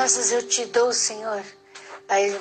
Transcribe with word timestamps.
Graças 0.00 0.32
eu 0.32 0.42
te 0.42 0.64
dou, 0.64 0.94
Senhor, 0.94 1.44
Pai, 2.08 2.40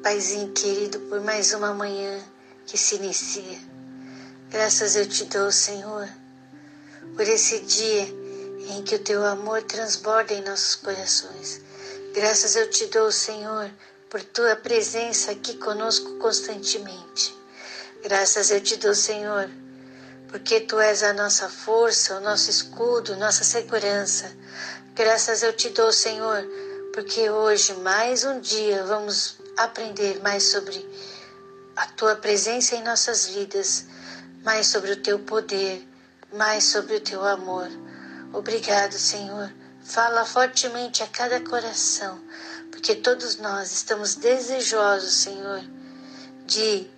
Paizinho 0.00 0.52
querido, 0.52 1.00
por 1.00 1.20
mais 1.20 1.52
uma 1.52 1.74
manhã 1.74 2.22
que 2.64 2.78
se 2.78 2.94
inicia. 2.94 3.58
Graças 4.48 4.94
eu 4.94 5.04
te 5.04 5.24
dou, 5.24 5.50
Senhor, 5.50 6.08
por 7.16 7.26
esse 7.26 7.58
dia 7.62 8.02
em 8.70 8.84
que 8.84 8.94
o 8.94 9.00
teu 9.00 9.26
amor 9.26 9.64
transborda 9.64 10.34
em 10.34 10.44
nossos 10.44 10.76
corações. 10.76 11.60
Graças 12.14 12.54
eu 12.54 12.70
te 12.70 12.86
dou, 12.86 13.10
Senhor, 13.10 13.68
por 14.08 14.22
tua 14.22 14.54
presença 14.54 15.32
aqui 15.32 15.56
conosco 15.56 16.16
constantemente. 16.18 17.34
Graças 18.04 18.52
eu 18.52 18.60
te 18.60 18.76
dou, 18.76 18.94
Senhor, 18.94 19.50
porque 20.28 20.60
tu 20.60 20.78
és 20.78 21.02
a 21.02 21.12
nossa 21.12 21.48
força, 21.48 22.14
o 22.14 22.20
nosso 22.20 22.48
escudo, 22.48 23.16
nossa 23.16 23.42
segurança. 23.42 24.30
Graças 24.94 25.42
eu 25.42 25.52
te 25.52 25.70
dou, 25.70 25.92
Senhor, 25.92 26.46
porque 26.94 27.28
hoje, 27.28 27.74
mais 27.74 28.22
um 28.22 28.38
dia, 28.38 28.84
vamos 28.84 29.36
aprender 29.56 30.22
mais 30.22 30.44
sobre 30.44 30.88
a 31.74 31.86
tua 31.88 32.14
presença 32.14 32.76
em 32.76 32.84
nossas 32.84 33.26
vidas, 33.26 33.86
mais 34.44 34.68
sobre 34.68 34.92
o 34.92 35.02
teu 35.02 35.18
poder, 35.18 35.84
mais 36.32 36.62
sobre 36.62 36.94
o 36.94 37.00
teu 37.00 37.24
amor. 37.26 37.68
Obrigado, 38.32 38.92
Senhor. 38.92 39.52
Fala 39.82 40.24
fortemente 40.24 41.02
a 41.02 41.08
cada 41.08 41.40
coração, 41.40 42.22
porque 42.70 42.94
todos 42.94 43.38
nós 43.38 43.72
estamos 43.72 44.14
desejosos, 44.14 45.14
Senhor, 45.14 45.64
de 46.46 46.88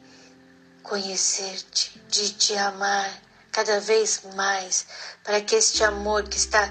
conhecer-te, 0.83 1.99
de 2.07 2.35
te 2.35 2.55
amar 2.55 3.11
cada 3.51 3.81
vez 3.81 4.21
mais, 4.35 4.87
para 5.25 5.41
que 5.41 5.57
este 5.57 5.83
amor 5.83 6.29
que 6.29 6.37
está 6.37 6.71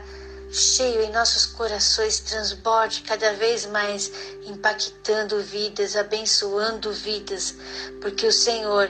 cheio 0.55 1.01
em 1.01 1.11
nossos 1.11 1.45
corações 1.45 2.19
transborde 2.21 3.01
cada 3.01 3.33
vez 3.33 3.65
mais, 3.65 4.11
impactando 4.45 5.41
vidas, 5.41 5.97
abençoando 5.97 6.93
vidas, 6.93 7.55
porque 8.01 8.25
o 8.25 8.31
Senhor 8.31 8.89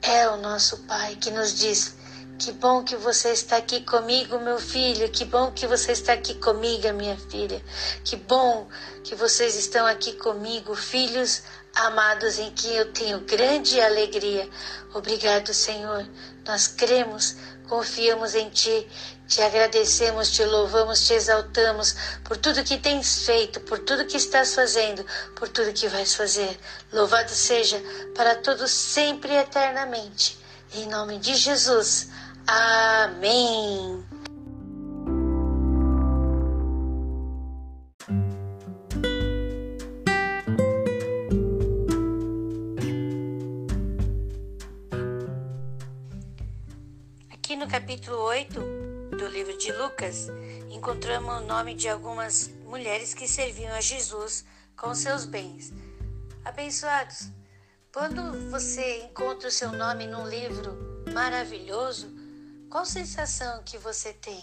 é 0.00 0.28
o 0.28 0.36
nosso 0.36 0.78
Pai 0.84 1.16
que 1.16 1.30
nos 1.30 1.58
diz: 1.58 1.96
que 2.38 2.52
bom 2.52 2.84
que 2.84 2.96
você 2.96 3.30
está 3.30 3.56
aqui 3.56 3.80
comigo, 3.80 4.38
meu 4.38 4.60
filho. 4.60 5.10
Que 5.10 5.24
bom 5.24 5.50
que 5.50 5.66
você 5.66 5.92
está 5.92 6.12
aqui 6.12 6.34
comigo, 6.34 6.92
minha 6.92 7.16
filha. 7.16 7.62
Que 8.04 8.14
bom 8.14 8.68
que 9.02 9.14
vocês 9.14 9.56
estão 9.56 9.86
aqui 9.86 10.12
comigo, 10.12 10.74
filhos 10.74 11.42
amados, 11.74 12.38
em 12.38 12.50
que 12.50 12.74
eu 12.74 12.92
tenho 12.92 13.20
grande 13.20 13.80
alegria. 13.80 14.48
Obrigado, 14.94 15.52
Senhor. 15.54 16.06
Nós 16.46 16.66
cremos, 16.68 17.36
confiamos 17.68 18.34
em 18.34 18.50
Ti 18.50 18.86
te 19.26 19.42
agradecemos, 19.42 20.30
te 20.30 20.46
louvamos, 20.46 21.06
te 21.06 21.16
exaltamos 21.16 21.96
por 22.24 22.36
tudo 22.36 22.62
que 22.62 22.78
tens 22.78 23.24
feito, 23.26 23.60
por 23.60 23.80
tudo 23.80 24.06
que 24.06 24.16
estás 24.16 24.54
fazendo, 24.54 25.04
por 25.34 25.48
tudo 25.48 25.72
que 25.72 25.88
vais 25.88 26.14
fazer. 26.14 26.58
Louvado 26.92 27.30
seja 27.30 27.80
para 28.14 28.36
todos 28.36 28.70
sempre 28.70 29.32
e 29.32 29.36
eternamente. 29.36 30.38
Em 30.74 30.86
nome 30.86 31.18
de 31.18 31.34
Jesus. 31.34 32.08
Amém. 32.46 34.04
Aqui 47.32 47.56
no 47.56 47.68
capítulo 47.68 48.18
8, 48.18 48.75
do 49.16 49.26
livro 49.28 49.56
de 49.56 49.72
Lucas, 49.72 50.28
encontramos 50.68 51.40
o 51.40 51.46
nome 51.46 51.74
de 51.74 51.88
algumas 51.88 52.48
mulheres 52.66 53.14
que 53.14 53.26
serviam 53.26 53.72
a 53.72 53.80
Jesus 53.80 54.44
com 54.76 54.94
seus 54.94 55.24
bens. 55.24 55.72
Abençoados, 56.44 57.30
quando 57.90 58.50
você 58.50 59.04
encontra 59.04 59.48
o 59.48 59.50
seu 59.50 59.72
nome 59.72 60.06
num 60.06 60.28
livro 60.28 61.02
maravilhoso, 61.14 62.14
qual 62.70 62.84
sensação 62.84 63.62
que 63.64 63.78
você 63.78 64.12
tem? 64.12 64.42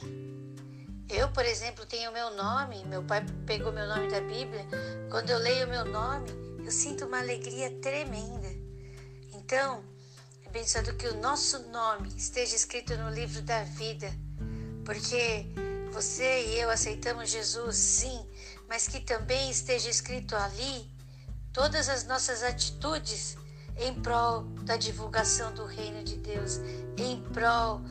Eu, 1.07 1.29
por 1.29 1.45
exemplo, 1.45 1.85
tenho 1.85 2.11
meu 2.11 2.31
nome, 2.35 2.83
meu 2.85 3.03
pai 3.03 3.23
pegou 3.45 3.71
meu 3.71 3.85
nome 3.85 4.09
da 4.09 4.21
Bíblia. 4.21 4.65
Quando 5.11 5.29
eu 5.29 5.37
leio 5.37 5.67
meu 5.67 5.85
nome, 5.85 6.31
eu 6.65 6.71
sinto 6.71 7.05
uma 7.05 7.19
alegria 7.19 7.69
tremenda. 7.79 8.49
Então, 9.33 9.83
é 10.43 10.49
abençoado 10.49 10.95
que 10.95 11.07
o 11.07 11.21
nosso 11.21 11.59
nome 11.69 12.09
esteja 12.17 12.55
escrito 12.55 12.97
no 12.97 13.11
livro 13.11 13.43
da 13.43 13.63
vida 13.63 14.11
porque 14.83 15.45
você 15.91 16.47
e 16.47 16.59
eu 16.59 16.69
aceitamos 16.69 17.29
Jesus, 17.29 17.75
sim, 17.75 18.25
mas 18.67 18.87
que 18.87 18.99
também 18.99 19.49
esteja 19.49 19.89
escrito 19.89 20.35
ali 20.35 20.91
todas 21.51 21.87
as 21.89 22.05
nossas 22.05 22.43
atitudes 22.43 23.37
em 23.77 23.93
prol 24.01 24.43
da 24.63 24.77
divulgação 24.77 25.53
do 25.53 25.65
reino 25.65 26.03
de 26.03 26.17
Deus, 26.17 26.57
em 26.97 27.21
prol 27.31 27.81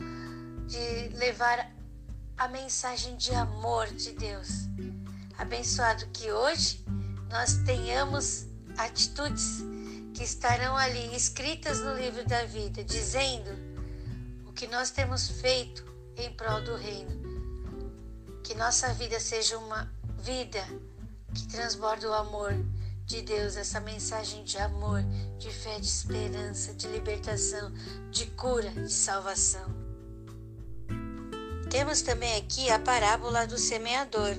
de 0.67 1.09
levar 1.17 1.71
a 2.37 2.47
mensagem 2.47 3.15
de 3.15 3.33
amor 3.33 3.87
de 3.87 4.11
Deus. 4.11 4.49
Abençoado 5.37 6.05
que 6.07 6.31
hoje 6.31 6.83
nós 7.29 7.55
tenhamos 7.65 8.47
atitudes 8.77 9.63
que 10.13 10.23
estarão 10.23 10.77
ali 10.77 11.15
escritas 11.15 11.79
no 11.79 11.93
livro 11.95 12.25
da 12.25 12.45
vida, 12.45 12.83
dizendo 12.83 13.49
o 14.45 14.53
que 14.53 14.67
nós 14.67 14.91
temos 14.91 15.27
feito 15.41 15.92
em 16.17 16.31
prol 16.33 16.61
do 16.61 16.75
reino. 16.75 17.21
Que 18.43 18.53
nossa 18.55 18.93
vida 18.93 19.19
seja 19.19 19.57
uma 19.57 19.91
vida 20.19 20.63
que 21.33 21.47
transborda 21.47 22.09
o 22.09 22.13
amor 22.13 22.53
de 23.05 23.21
Deus, 23.21 23.57
essa 23.57 23.79
mensagem 23.79 24.43
de 24.43 24.57
amor, 24.57 25.03
de 25.37 25.49
fé, 25.49 25.79
de 25.79 25.85
esperança, 25.85 26.73
de 26.73 26.87
libertação, 26.87 27.71
de 28.11 28.25
cura, 28.27 28.69
de 28.69 28.91
salvação. 28.91 29.83
Temos 31.69 32.01
também 32.01 32.35
aqui 32.35 32.69
a 32.69 32.79
parábola 32.79 33.47
do 33.47 33.57
semeador. 33.57 34.35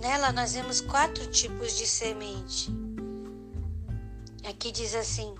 Nela 0.00 0.32
nós 0.32 0.54
vemos 0.54 0.80
quatro 0.80 1.26
tipos 1.26 1.76
de 1.76 1.86
semente. 1.86 2.70
Aqui 4.48 4.72
diz 4.72 4.94
assim: 4.94 5.34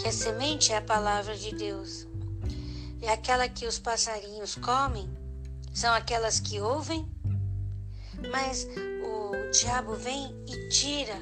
que 0.00 0.08
a 0.08 0.12
semente 0.12 0.72
é 0.72 0.78
a 0.78 0.82
palavra 0.82 1.36
de 1.36 1.54
Deus. 1.54 2.06
É 3.02 3.10
aquela 3.10 3.46
que 3.50 3.66
os 3.66 3.78
passarinhos 3.78 4.54
comem, 4.54 5.08
são 5.74 5.92
aquelas 5.92 6.40
que 6.40 6.58
ouvem, 6.58 7.06
mas 8.30 8.66
o 9.02 9.50
diabo 9.50 9.94
vem 9.94 10.34
e 10.48 10.68
tira 10.70 11.18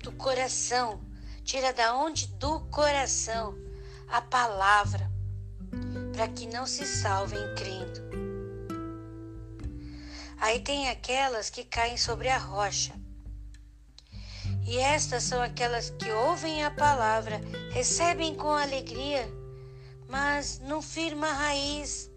do 0.00 0.12
coração, 0.12 1.00
tira 1.42 1.72
da 1.72 1.96
onde? 1.96 2.28
Do 2.28 2.60
coração 2.70 3.58
a 4.08 4.22
palavra, 4.22 5.10
para 6.12 6.28
que 6.28 6.46
não 6.46 6.66
se 6.66 6.86
salvem 6.86 7.40
crendo. 7.56 8.00
Aí 10.38 10.60
tem 10.60 10.88
aquelas 10.88 11.50
que 11.50 11.64
caem 11.64 11.96
sobre 11.96 12.28
a 12.28 12.38
rocha. 12.38 12.94
E 14.68 14.76
estas 14.76 15.22
são 15.22 15.40
aquelas 15.40 15.88
que 15.88 16.12
ouvem 16.12 16.62
a 16.62 16.70
palavra, 16.70 17.40
recebem 17.72 18.34
com 18.34 18.50
alegria, 18.50 19.26
mas 20.06 20.60
não 20.60 20.82
firma 20.82 21.26
a 21.26 21.32
raiz. 21.32 22.10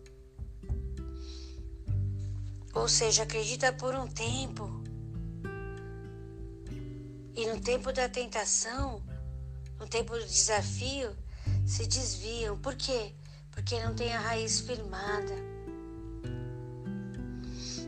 Ou 2.73 2.89
seja, 2.89 3.23
acredita 3.23 3.71
por 3.71 3.95
um 3.95 4.05
tempo. 4.05 4.69
E 7.33 7.45
no 7.47 7.61
tempo 7.61 7.93
da 7.93 8.09
tentação, 8.09 9.01
no 9.79 9.87
tempo 9.87 10.11
do 10.11 10.25
desafio, 10.25 11.15
se 11.65 11.87
desviam. 11.87 12.59
Por 12.59 12.75
quê? 12.75 13.13
Porque 13.51 13.81
não 13.81 13.95
tem 13.95 14.13
a 14.13 14.19
raiz 14.19 14.59
firmada. 14.59 15.35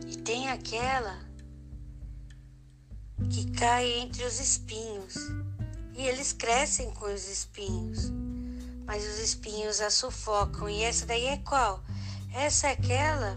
E 0.08 0.16
tem 0.16 0.48
aquela 0.48 1.33
que 3.34 3.50
cai 3.50 3.98
entre 3.98 4.24
os 4.24 4.38
espinhos, 4.38 5.16
e 5.92 6.06
eles 6.06 6.32
crescem 6.32 6.92
com 6.92 7.12
os 7.12 7.28
espinhos, 7.28 8.12
mas 8.86 9.04
os 9.04 9.18
espinhos 9.18 9.80
a 9.80 9.90
sufocam. 9.90 10.70
E 10.70 10.82
essa 10.82 11.04
daí 11.04 11.26
é 11.26 11.38
qual? 11.38 11.82
Essa 12.32 12.68
é 12.68 12.70
aquela 12.70 13.36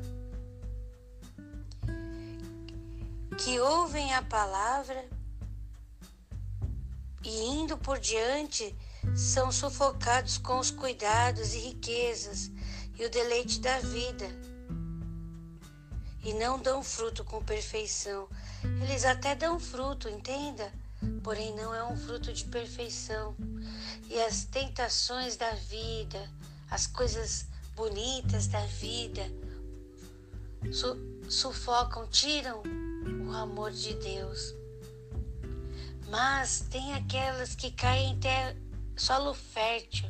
que 3.39 3.59
ouvem 3.59 4.13
a 4.13 4.21
palavra 4.21 5.03
e 7.23 7.45
indo 7.45 7.75
por 7.75 7.97
diante 7.97 8.75
são 9.15 9.51
sufocados 9.51 10.37
com 10.37 10.59
os 10.59 10.69
cuidados 10.69 11.55
e 11.55 11.57
riquezas 11.57 12.51
e 12.99 13.03
o 13.03 13.09
deleite 13.09 13.59
da 13.59 13.79
vida 13.79 14.29
e 16.23 16.35
não 16.35 16.59
dão 16.59 16.83
fruto 16.83 17.23
com 17.23 17.43
perfeição. 17.43 18.27
Eles 18.81 19.05
até 19.05 19.35
dão 19.35 19.59
fruto, 19.59 20.09
entenda? 20.09 20.71
Porém, 21.23 21.55
não 21.55 21.73
é 21.73 21.83
um 21.83 21.95
fruto 21.95 22.33
de 22.33 22.45
perfeição. 22.45 23.35
E 24.09 24.19
as 24.21 24.45
tentações 24.45 25.37
da 25.37 25.51
vida, 25.51 26.29
as 26.69 26.87
coisas 26.87 27.47
bonitas 27.75 28.47
da 28.47 28.65
vida, 28.65 29.23
sufocam, 31.29 32.07
tiram 32.07 32.63
o 33.27 33.31
amor 33.31 33.71
de 33.71 33.93
Deus. 33.95 34.55
Mas 36.09 36.61
tem 36.69 36.93
aquelas 36.93 37.53
que 37.55 37.71
caem 37.71 38.13
em 38.13 38.97
solo 38.97 39.33
fértil. 39.33 40.09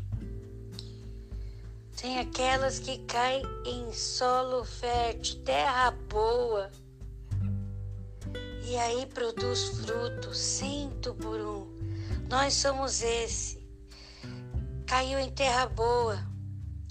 Tem 2.00 2.20
aquelas 2.20 2.78
que 2.78 3.00
caem 3.00 3.44
em 3.66 3.92
solo 3.92 4.64
fértil, 4.64 5.44
terra 5.44 5.92
boa. 5.92 6.72
E 8.70 8.76
aí 8.76 9.06
produz 9.06 9.70
fruto, 9.80 10.34
cento 10.34 11.14
por 11.14 11.40
um. 11.40 11.74
Nós 12.30 12.54
somos 12.54 13.02
esse. 13.02 13.66
Caiu 14.86 15.18
em 15.20 15.32
terra 15.32 15.68
boa. 15.68 16.20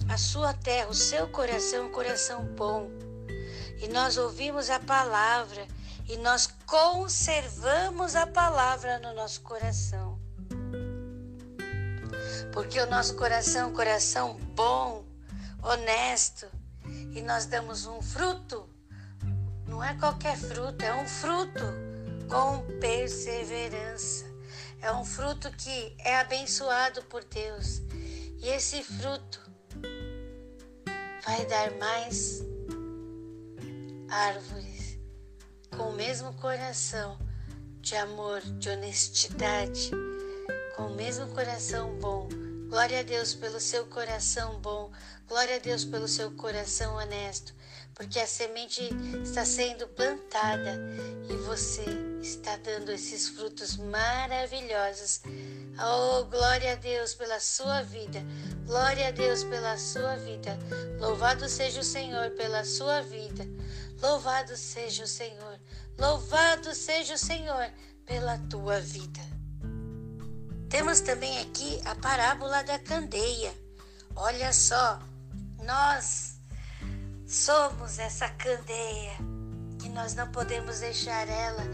A 0.09 0.17
sua 0.17 0.55
terra, 0.55 0.89
o 0.89 0.95
seu 0.95 1.29
coração, 1.29 1.89
um 1.89 1.93
coração 1.93 2.47
bom. 2.57 2.89
E 3.79 3.89
nós 3.89 4.17
ouvimos 4.17 4.71
a 4.71 4.81
palavra 4.81 5.69
e 6.09 6.17
nós 6.17 6.49
conservamos 6.65 8.17
a 8.17 8.27
palavra 8.27 8.99
no 9.01 9.13
nosso 9.13 9.43
coração. 9.43 10.19
Porque 12.55 12.81
o 12.81 12.87
nosso 12.87 13.17
coração 13.17 13.61
é 13.61 13.67
um 13.67 13.75
coração 13.75 14.41
bom, 14.55 15.05
honesto, 15.63 16.47
e 17.13 17.21
nós 17.21 17.45
damos 17.45 17.85
um 17.85 18.01
fruto. 18.01 18.67
Não 19.77 19.85
é 19.85 19.93
qualquer 19.93 20.39
fruto, 20.39 20.83
é 20.83 20.95
um 20.95 21.07
fruto 21.07 21.61
com 22.31 22.65
perseverança. 22.81 24.25
É 24.81 24.91
um 24.91 25.05
fruto 25.05 25.51
que 25.51 25.95
é 25.99 26.19
abençoado 26.19 27.03
por 27.03 27.23
Deus. 27.25 27.83
E 28.39 28.49
esse 28.49 28.83
fruto 28.83 29.39
vai 31.27 31.45
dar 31.45 31.73
mais 31.73 32.43
árvores 34.09 34.99
com 35.77 35.91
o 35.91 35.95
mesmo 35.95 36.33
coração 36.41 37.19
de 37.83 37.97
amor, 37.97 38.41
de 38.59 38.71
honestidade, 38.71 39.91
com 40.75 40.85
o 40.85 40.95
mesmo 40.95 41.27
coração 41.35 41.99
bom. 41.99 42.31
Glória 42.71 43.01
a 43.01 43.03
Deus 43.03 43.35
pelo 43.35 43.61
seu 43.61 43.85
coração 43.85 44.59
bom, 44.59 44.91
glória 45.29 45.57
a 45.57 45.59
Deus 45.59 45.85
pelo 45.85 46.09
seu 46.09 46.31
coração 46.31 46.95
honesto, 46.95 47.55
porque 47.97 48.21
a 48.21 48.27
semente 48.27 48.91
está 49.25 49.45
sendo 49.45 49.89
plantada 49.89 50.79
e 51.31 51.33
você 51.47 51.83
está 52.21 52.55
dando 52.59 52.93
esses 52.93 53.31
frutos 53.31 53.79
maravilhosos. 53.79 55.23
Oh, 55.79 56.25
glória 56.25 56.73
a 56.73 56.77
Deus 56.77 57.15
pela 57.15 57.41
sua 57.41 57.83
vida, 57.83 58.23
glória 58.67 59.09
a 59.09 59.11
Deus 59.11 59.45
pela 59.45 59.79
sua 59.79 60.15
vida. 60.17 60.59
Louvado 61.01 61.49
seja 61.49 61.81
o 61.81 61.85
Senhor 61.85 62.31
pela 62.33 62.65
sua 62.65 63.01
vida. 63.01 63.45
Louvado 64.01 64.55
seja 64.59 65.05
o 65.05 65.07
Senhor, 65.07 65.59
louvado 65.99 66.75
seja 66.75 67.15
o 67.15 67.19
Senhor 67.19 67.71
pela 68.05 68.37
tua 68.51 68.79
vida. 68.79 69.21
Temos 70.69 71.01
também 71.01 71.41
aqui 71.41 71.81
a 71.87 71.95
parábola 71.95 72.63
da 72.63 72.79
candeia. 72.79 73.55
Olha 74.15 74.53
só, 74.53 75.01
nós 75.65 76.36
somos 77.27 77.99
essa 77.99 78.29
candeia 78.29 79.17
que 79.81 79.89
nós 79.89 80.15
não 80.15 80.31
podemos 80.31 80.81
deixar 80.81 81.29
ela 81.29 81.65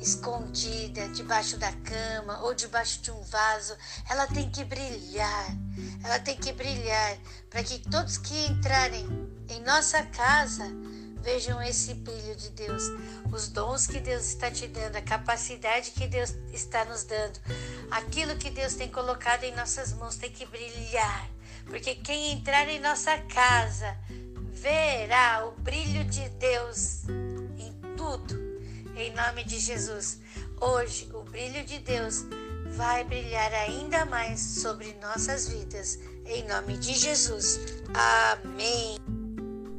escondida 0.00 1.08
debaixo 1.10 1.56
da 1.58 1.72
cama 1.72 2.40
ou 2.42 2.54
debaixo 2.54 3.00
de 3.02 3.10
um 3.10 3.22
vaso. 3.22 3.76
Ela 4.08 4.26
tem 4.26 4.50
que 4.50 4.64
brilhar. 4.64 5.46
Ela 6.02 6.18
tem 6.18 6.36
que 6.36 6.52
brilhar 6.52 7.16
para 7.48 7.62
que 7.62 7.78
todos 7.90 8.18
que 8.18 8.46
entrarem 8.46 9.06
em 9.48 9.60
nossa 9.60 10.02
casa 10.06 10.64
Vejam 11.22 11.62
esse 11.62 11.94
brilho 11.94 12.34
de 12.34 12.50
Deus, 12.50 12.82
os 13.32 13.46
dons 13.46 13.86
que 13.86 14.00
Deus 14.00 14.24
está 14.26 14.50
te 14.50 14.66
dando, 14.66 14.96
a 14.96 15.02
capacidade 15.02 15.92
que 15.92 16.08
Deus 16.08 16.34
está 16.52 16.84
nos 16.84 17.04
dando, 17.04 17.38
aquilo 17.92 18.36
que 18.36 18.50
Deus 18.50 18.74
tem 18.74 18.88
colocado 18.88 19.44
em 19.44 19.54
nossas 19.54 19.92
mãos 19.92 20.16
tem 20.16 20.32
que 20.32 20.44
brilhar, 20.44 21.30
porque 21.66 21.94
quem 21.94 22.32
entrar 22.32 22.68
em 22.68 22.80
nossa 22.80 23.16
casa 23.18 23.96
verá 24.62 25.44
o 25.44 25.60
brilho 25.60 26.04
de 26.04 26.28
Deus 26.38 27.02
em 27.58 27.72
tudo, 27.96 28.32
em 28.94 29.12
nome 29.12 29.42
de 29.42 29.58
Jesus. 29.58 30.20
Hoje, 30.60 31.10
o 31.12 31.24
brilho 31.24 31.64
de 31.64 31.80
Deus 31.80 32.24
vai 32.76 33.02
brilhar 33.02 33.52
ainda 33.52 34.04
mais 34.04 34.38
sobre 34.40 34.96
nossas 35.02 35.48
vidas, 35.48 35.98
em 36.24 36.46
nome 36.46 36.78
de 36.78 36.94
Jesus. 36.94 37.58
Amém. 37.92 38.98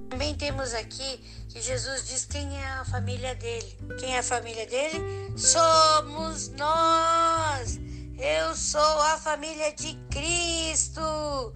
Também 0.09 0.35
temos 0.35 0.73
aqui 0.73 1.17
que 1.47 1.61
Jesus 1.61 2.05
diz 2.05 2.25
quem 2.25 2.53
é 2.57 2.67
a 2.73 2.83
família 2.83 3.33
dele. 3.35 3.77
Quem 4.01 4.15
é 4.15 4.19
a 4.19 4.23
família 4.23 4.67
dele? 4.67 4.99
Somos 5.37 6.49
nós. 6.49 7.79
Eu 8.19 8.53
sou 8.53 9.01
a 9.01 9.17
família 9.17 9.73
de 9.73 9.97
Cristo. 10.11 11.53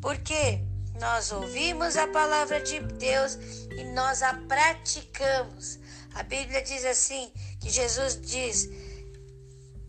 Porque 0.00 0.67
nós 1.00 1.30
ouvimos 1.32 1.96
a 1.96 2.06
palavra 2.08 2.60
de 2.60 2.80
Deus 2.80 3.38
e 3.76 3.84
nós 3.94 4.22
a 4.22 4.34
praticamos. 4.34 5.78
A 6.14 6.22
Bíblia 6.22 6.62
diz 6.62 6.84
assim: 6.84 7.32
que 7.60 7.70
Jesus 7.70 8.20
diz: 8.20 8.68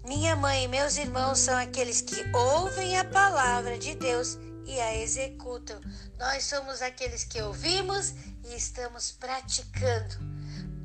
Minha 0.05 0.35
mãe 0.35 0.65
e 0.65 0.67
meus 0.67 0.97
irmãos 0.97 1.39
são 1.39 1.57
aqueles 1.57 2.01
que 2.01 2.23
ouvem 2.35 2.97
a 2.97 3.05
palavra 3.05 3.77
de 3.77 3.95
Deus 3.95 4.37
e 4.65 4.79
a 4.79 4.95
executam. 4.97 5.79
Nós 6.17 6.45
somos 6.45 6.81
aqueles 6.81 7.23
que 7.23 7.41
ouvimos 7.41 8.13
e 8.45 8.55
estamos 8.55 9.11
praticando. 9.11 10.15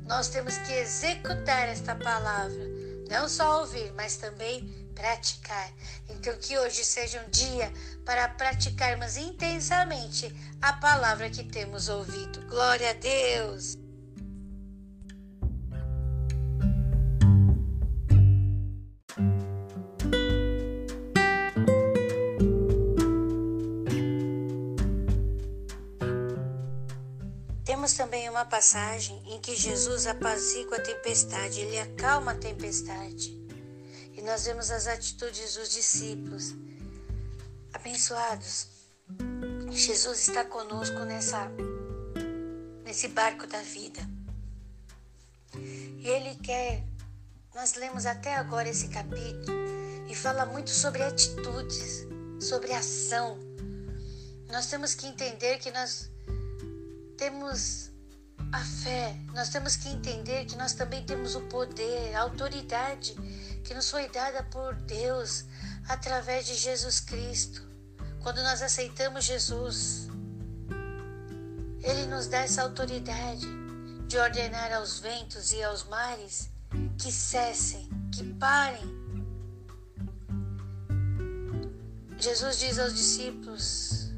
Nós 0.07 0.27
temos 0.27 0.57
que 0.59 0.73
executar 0.73 1.67
esta 1.67 1.95
palavra, 1.95 2.63
não 3.09 3.27
só 3.27 3.61
ouvir, 3.61 3.91
mas 3.93 4.17
também 4.17 4.84
praticar. 4.95 5.71
Então, 6.09 6.35
que 6.39 6.57
hoje 6.57 6.83
seja 6.83 7.21
um 7.21 7.29
dia 7.29 7.71
para 8.05 8.27
praticarmos 8.29 9.17
intensamente 9.17 10.33
a 10.61 10.73
palavra 10.73 11.29
que 11.29 11.43
temos 11.43 11.89
ouvido. 11.89 12.41
Glória 12.47 12.89
a 12.89 12.93
Deus! 12.93 13.77
Temos 27.63 27.93
também 27.93 28.29
uma 28.29 28.45
passagem 28.45 29.21
em 29.27 29.39
que 29.39 29.55
Jesus 29.55 30.07
apazigua 30.07 30.77
a 30.77 30.81
tempestade, 30.81 31.59
ele 31.59 31.79
acalma 31.79 32.31
a 32.31 32.35
tempestade. 32.35 33.44
E 34.15 34.21
nós 34.21 34.45
vemos 34.45 34.71
as 34.71 34.87
atitudes 34.87 35.55
dos 35.55 35.69
discípulos. 35.69 36.55
Abençoados, 37.73 38.67
Jesus 39.69 40.27
está 40.29 40.45
conosco 40.45 40.99
nessa 40.99 41.51
nesse 42.83 43.09
barco 43.09 43.45
da 43.45 43.61
vida. 43.61 43.99
E 45.53 46.07
ele 46.07 46.35
quer 46.35 46.83
nós 47.55 47.75
lemos 47.75 48.05
até 48.05 48.35
agora 48.35 48.67
esse 48.67 48.89
capítulo 48.89 49.57
e 50.09 50.13
fala 50.13 50.45
muito 50.45 50.69
sobre 50.69 51.01
atitudes, 51.03 52.05
sobre 52.37 52.73
ação. 52.73 53.39
Nós 54.51 54.67
temos 54.67 54.93
que 54.93 55.07
entender 55.07 55.57
que 55.59 55.71
nós 55.71 56.11
temos 57.17 57.91
a 58.51 58.59
fé, 58.59 59.15
nós 59.33 59.49
temos 59.49 59.77
que 59.77 59.87
entender 59.87 60.43
que 60.45 60.57
nós 60.57 60.73
também 60.73 61.05
temos 61.05 61.33
o 61.35 61.41
poder, 61.41 62.13
a 62.13 62.21
autoridade 62.21 63.15
que 63.65 63.73
nos 63.73 63.89
foi 63.89 64.07
dada 64.09 64.43
por 64.43 64.75
Deus 64.75 65.43
através 65.89 66.45
de 66.45 66.53
Jesus 66.53 66.99
Cristo. 66.99 67.67
Quando 68.21 68.41
nós 68.43 68.61
aceitamos 68.61 69.25
Jesus, 69.25 70.07
Ele 71.81 72.05
nos 72.05 72.27
dá 72.27 72.39
essa 72.41 72.61
autoridade 72.61 73.47
de 74.07 74.17
ordenar 74.17 74.71
aos 74.73 74.99
ventos 74.99 75.51
e 75.51 75.63
aos 75.63 75.83
mares 75.85 76.49
que 77.01 77.11
cessem, 77.11 77.89
que 78.13 78.23
parem. 78.35 79.03
Jesus 82.19 82.59
diz 82.59 82.77
aos 82.77 82.93
discípulos: 82.93 84.11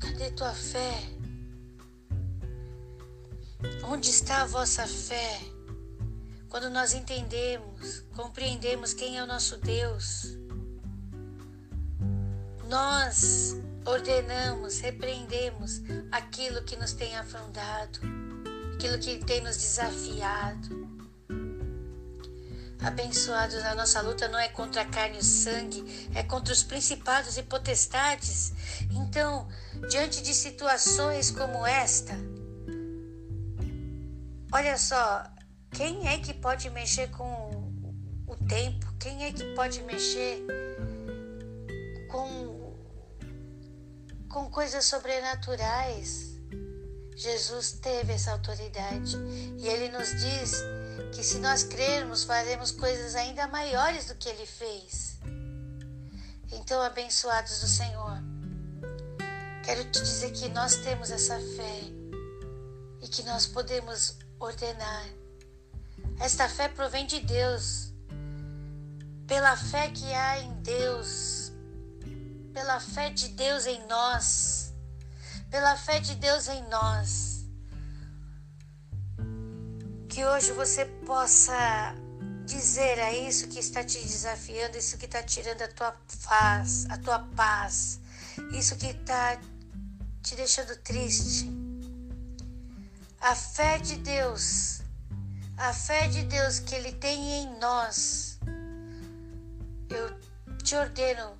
Cadê 0.00 0.30
tua 0.30 0.52
fé? 0.54 1.02
Onde 3.84 4.08
está 4.10 4.42
a 4.42 4.46
vossa 4.46 4.86
fé? 4.86 5.55
Quando 6.56 6.70
nós 6.70 6.94
entendemos, 6.94 8.02
compreendemos 8.14 8.94
quem 8.94 9.18
é 9.18 9.22
o 9.22 9.26
nosso 9.26 9.58
Deus, 9.58 10.38
nós 12.66 13.54
ordenamos, 13.84 14.80
repreendemos 14.80 15.82
aquilo 16.10 16.62
que 16.62 16.74
nos 16.76 16.94
tem 16.94 17.14
afrontado, 17.14 18.00
aquilo 18.74 18.98
que 18.98 19.22
tem 19.22 19.42
nos 19.42 19.58
desafiado. 19.58 20.88
Abençoados, 22.82 23.56
a 23.56 23.74
nossa 23.74 24.00
luta 24.00 24.26
não 24.26 24.38
é 24.38 24.48
contra 24.48 24.80
a 24.80 24.86
carne 24.86 25.18
e 25.18 25.20
o 25.20 25.22
sangue, 25.22 26.08
é 26.14 26.22
contra 26.22 26.54
os 26.54 26.62
principados 26.62 27.36
e 27.36 27.42
potestades. 27.42 28.54
Então, 28.92 29.46
diante 29.90 30.22
de 30.22 30.32
situações 30.32 31.30
como 31.30 31.66
esta, 31.66 32.14
Olha 34.52 34.78
só, 34.78 35.22
quem 35.76 36.08
é 36.08 36.18
que 36.18 36.32
pode 36.32 36.70
mexer 36.70 37.10
com 37.10 37.70
o 38.26 38.34
tempo? 38.48 38.86
Quem 38.98 39.26
é 39.26 39.32
que 39.32 39.44
pode 39.54 39.82
mexer 39.82 40.42
com, 42.10 42.74
com 44.26 44.50
coisas 44.50 44.86
sobrenaturais? 44.86 46.34
Jesus 47.14 47.72
teve 47.72 48.14
essa 48.14 48.32
autoridade 48.32 49.18
e 49.58 49.68
ele 49.68 49.90
nos 49.90 50.08
diz 50.18 50.62
que 51.14 51.22
se 51.22 51.38
nós 51.40 51.62
crermos, 51.62 52.24
faremos 52.24 52.70
coisas 52.70 53.14
ainda 53.14 53.46
maiores 53.46 54.06
do 54.06 54.14
que 54.14 54.30
ele 54.30 54.46
fez. 54.46 55.18
Então, 56.52 56.80
abençoados 56.80 57.60
do 57.60 57.66
Senhor, 57.66 58.18
quero 59.62 59.84
te 59.90 60.00
dizer 60.00 60.32
que 60.32 60.48
nós 60.48 60.76
temos 60.76 61.10
essa 61.10 61.38
fé 61.38 61.80
e 63.02 63.08
que 63.08 63.22
nós 63.24 63.46
podemos 63.46 64.16
ordenar. 64.40 65.25
Esta 66.20 66.48
fé 66.48 66.68
provém 66.68 67.06
de 67.06 67.20
Deus. 67.20 67.92
Pela 69.26 69.56
fé 69.56 69.90
que 69.90 70.12
há 70.14 70.38
em 70.38 70.52
Deus, 70.62 71.52
pela 72.52 72.78
fé 72.78 73.10
de 73.10 73.28
Deus 73.28 73.66
em 73.66 73.84
nós, 73.86 74.72
pela 75.50 75.76
fé 75.76 75.98
de 75.98 76.14
Deus 76.14 76.48
em 76.48 76.62
nós. 76.68 77.44
Que 80.08 80.24
hoje 80.24 80.52
você 80.52 80.84
possa 81.04 81.94
dizer 82.46 83.00
a 83.00 83.12
isso 83.12 83.48
que 83.48 83.58
está 83.58 83.82
te 83.82 83.98
desafiando, 83.98 84.78
isso 84.78 84.96
que 84.96 85.06
está 85.06 85.22
tirando 85.22 85.62
a 85.62 85.68
tua 85.68 85.96
paz, 86.24 86.86
a 86.88 86.96
tua 86.98 87.18
paz, 87.34 87.98
isso 88.52 88.76
que 88.76 88.86
está 88.86 89.38
te 90.22 90.36
deixando 90.36 90.76
triste 90.76 91.66
a 93.20 93.34
fé 93.34 93.78
de 93.78 93.96
Deus, 93.96 94.80
a 95.56 95.72
fé 95.72 96.06
de 96.08 96.22
Deus 96.24 96.58
que 96.58 96.74
Ele 96.74 96.92
tem 96.92 97.42
em 97.42 97.58
nós, 97.58 98.38
eu 99.88 100.56
te 100.62 100.76
ordeno 100.76 101.36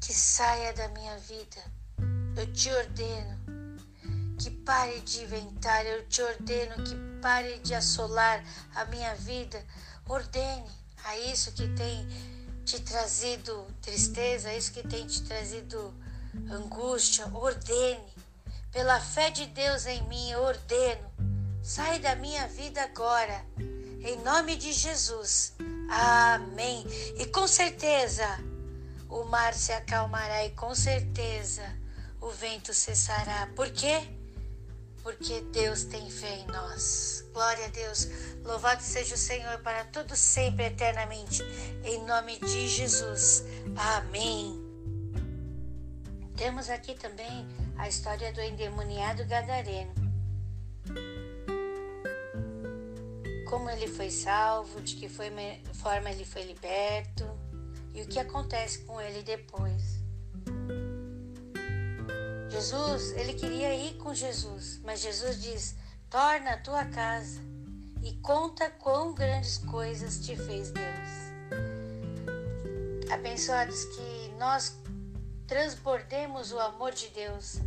que 0.00 0.12
saia 0.12 0.72
da 0.72 0.88
minha 0.88 1.16
vida. 1.18 1.62
Eu 2.36 2.50
te 2.52 2.70
ordeno 2.70 3.38
que 4.38 4.50
pare 4.50 5.00
de 5.00 5.22
inventar. 5.22 5.84
Eu 5.84 6.06
te 6.08 6.22
ordeno 6.22 6.82
que 6.82 6.94
pare 7.20 7.58
de 7.58 7.74
assolar 7.74 8.42
a 8.74 8.84
minha 8.86 9.14
vida. 9.14 9.62
Ordene 10.08 10.70
a 11.04 11.18
isso 11.18 11.52
que 11.52 11.68
tem 11.68 12.06
te 12.64 12.80
trazido 12.80 13.66
tristeza, 13.82 14.48
a 14.48 14.56
isso 14.56 14.72
que 14.72 14.86
tem 14.86 15.06
te 15.06 15.22
trazido 15.22 15.94
angústia. 16.50 17.26
Ordene 17.34 18.12
pela 18.72 18.98
fé 18.98 19.30
de 19.30 19.46
Deus 19.46 19.84
em 19.84 20.02
mim, 20.08 20.30
eu 20.30 20.40
ordeno, 20.40 21.11
sai 21.62 22.00
da 22.00 22.16
minha 22.16 22.46
vida 22.48 22.82
agora, 22.82 23.44
em 23.58 24.16
nome 24.22 24.56
de 24.56 24.72
Jesus. 24.72 25.54
Amém. 25.88 26.84
E 27.16 27.26
com 27.26 27.46
certeza 27.46 28.26
o 29.08 29.24
mar 29.24 29.54
se 29.54 29.72
acalmará 29.72 30.44
e 30.44 30.50
com 30.50 30.74
certeza 30.74 31.62
o 32.20 32.30
vento 32.30 32.74
cessará. 32.74 33.48
Por 33.54 33.70
quê? 33.70 34.08
Porque 35.02 35.40
Deus 35.52 35.84
tem 35.84 36.10
fé 36.10 36.38
em 36.38 36.46
nós. 36.46 37.24
Glória 37.32 37.66
a 37.66 37.68
Deus. 37.68 38.08
Louvado 38.44 38.82
seja 38.82 39.14
o 39.14 39.18
Senhor 39.18 39.58
para 39.58 39.84
todo 39.84 40.16
sempre 40.16 40.66
eternamente. 40.66 41.42
Em 41.84 42.04
nome 42.06 42.38
de 42.38 42.68
Jesus. 42.68 43.44
Amém. 43.76 44.60
Temos 46.36 46.70
aqui 46.70 46.94
também 46.94 47.46
a 47.76 47.88
história 47.88 48.32
do 48.32 48.40
endemoniado 48.40 49.24
gadareno. 49.26 50.01
Como 53.52 53.68
ele 53.68 53.86
foi 53.86 54.10
salvo, 54.10 54.80
de 54.80 54.96
que 54.96 55.10
foi, 55.10 55.30
forma 55.74 56.10
ele 56.10 56.24
foi 56.24 56.42
liberto 56.42 57.28
e 57.92 58.00
o 58.00 58.08
que 58.08 58.18
acontece 58.18 58.78
com 58.78 58.98
ele 58.98 59.22
depois. 59.22 60.00
Jesus, 62.48 63.12
ele 63.12 63.34
queria 63.34 63.74
ir 63.74 63.98
com 63.98 64.14
Jesus, 64.14 64.80
mas 64.82 65.00
Jesus 65.00 65.42
diz: 65.42 65.74
torna 66.08 66.52
a 66.52 66.56
tua 66.56 66.86
casa 66.86 67.42
e 68.02 68.14
conta 68.22 68.70
quão 68.70 69.12
grandes 69.12 69.58
coisas 69.58 70.24
te 70.24 70.34
fez 70.34 70.70
Deus. 70.70 71.10
Abençoados 73.12 73.84
que 73.84 74.34
nós 74.38 74.78
transbordemos 75.46 76.52
o 76.52 76.58
amor 76.58 76.92
de 76.92 77.08
Deus. 77.08 77.60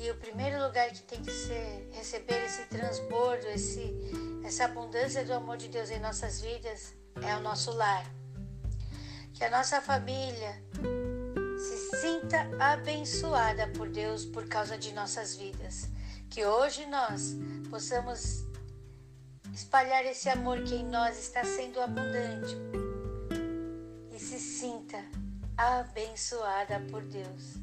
E 0.00 0.10
o 0.10 0.14
primeiro 0.14 0.64
lugar 0.64 0.90
que 0.92 1.02
tem 1.02 1.22
que 1.22 1.30
ser 1.30 1.90
receber 1.92 2.42
esse 2.46 2.64
transbordo, 2.64 3.46
esse, 3.48 3.94
essa 4.42 4.64
abundância 4.64 5.22
do 5.26 5.34
amor 5.34 5.58
de 5.58 5.68
Deus 5.68 5.90
em 5.90 6.00
nossas 6.00 6.40
vidas 6.40 6.94
é 7.20 7.36
o 7.36 7.40
nosso 7.40 7.70
lar. 7.72 8.06
Que 9.34 9.44
a 9.44 9.50
nossa 9.50 9.78
família 9.82 10.64
se 11.58 11.98
sinta 12.00 12.48
abençoada 12.58 13.68
por 13.76 13.90
Deus 13.90 14.24
por 14.24 14.48
causa 14.48 14.78
de 14.78 14.90
nossas 14.94 15.36
vidas. 15.36 15.90
Que 16.30 16.46
hoje 16.46 16.86
nós 16.86 17.36
possamos 17.68 18.42
espalhar 19.52 20.06
esse 20.06 20.30
amor 20.30 20.62
que 20.62 20.76
em 20.76 20.86
nós 20.86 21.18
está 21.18 21.44
sendo 21.44 21.78
abundante 21.78 22.56
e 24.10 24.18
se 24.18 24.40
sinta 24.40 25.04
abençoada 25.58 26.80
por 26.90 27.02
Deus. 27.02 27.59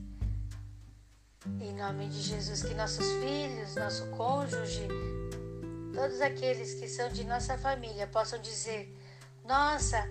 Em 1.60 1.74
nome 1.74 2.08
de 2.10 2.22
Jesus, 2.22 2.64
que 2.64 2.74
nossos 2.74 3.06
filhos, 3.24 3.76
nosso 3.76 4.06
cônjuge, 4.12 4.88
todos 5.94 6.22
aqueles 6.22 6.74
que 6.76 6.88
são 6.88 7.10
de 7.10 7.24
nossa 7.24 7.58
família 7.58 8.08
possam 8.08 8.40
dizer: 8.40 8.96
Nossa, 9.44 10.08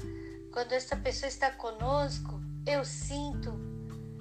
quando 0.53 0.73
esta 0.73 0.97
pessoa 0.97 1.29
está 1.29 1.51
conosco, 1.51 2.41
eu 2.67 2.85
sinto, 2.85 3.53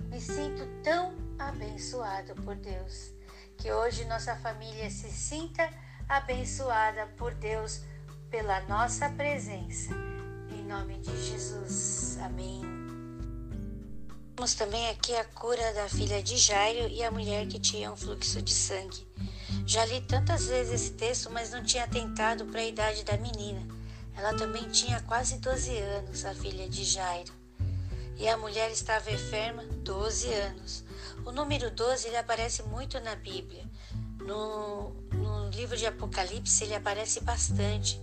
me 0.09 0.19
sinto 0.21 0.67
tão 0.83 1.15
abençoado 1.39 2.35
por 2.43 2.55
Deus. 2.55 3.11
Que 3.57 3.71
hoje 3.71 4.05
nossa 4.05 4.35
família 4.35 4.89
se 4.89 5.09
sinta 5.09 5.69
abençoada 6.07 7.07
por 7.17 7.33
Deus 7.33 7.81
pela 8.29 8.59
nossa 8.61 9.09
presença. 9.09 9.93
Em 10.51 10.63
nome 10.63 10.99
de 10.99 11.15
Jesus. 11.23 12.17
Amém. 12.21 12.74
Temos 14.35 14.53
também 14.53 14.89
aqui 14.89 15.15
a 15.15 15.23
cura 15.23 15.73
da 15.73 15.87
filha 15.87 16.21
de 16.21 16.35
Jairo 16.35 16.89
e 16.89 17.01
a 17.01 17.09
mulher 17.09 17.47
que 17.47 17.57
tinha 17.57 17.89
um 17.89 17.95
fluxo 17.95 18.41
de 18.41 18.53
sangue. 18.53 19.07
Já 19.65 19.85
li 19.85 20.01
tantas 20.01 20.47
vezes 20.47 20.73
esse 20.73 20.91
texto, 20.91 21.31
mas 21.31 21.51
não 21.51 21.63
tinha 21.63 21.85
atentado 21.85 22.43
para 22.45 22.59
a 22.59 22.65
idade 22.65 23.05
da 23.05 23.15
menina. 23.15 23.65
Ela 24.13 24.33
também 24.33 24.67
tinha 24.69 24.99
quase 25.03 25.37
12 25.37 25.77
anos, 25.77 26.25
a 26.25 26.35
filha 26.35 26.67
de 26.67 26.83
Jairo. 26.83 27.31
E 28.17 28.27
a 28.27 28.37
mulher 28.37 28.69
estava 28.71 29.09
enferma 29.09 29.63
12 29.63 30.33
anos. 30.33 30.83
O 31.25 31.31
número 31.31 31.71
12 31.71 32.07
ele 32.09 32.17
aparece 32.17 32.61
muito 32.63 32.99
na 32.99 33.15
Bíblia. 33.15 33.63
No, 34.19 34.91
no 35.45 35.51
livro 35.51 35.77
de 35.77 35.85
Apocalipse 35.85 36.63
ele 36.63 36.73
aparece 36.73 37.21
bastante. 37.21 38.01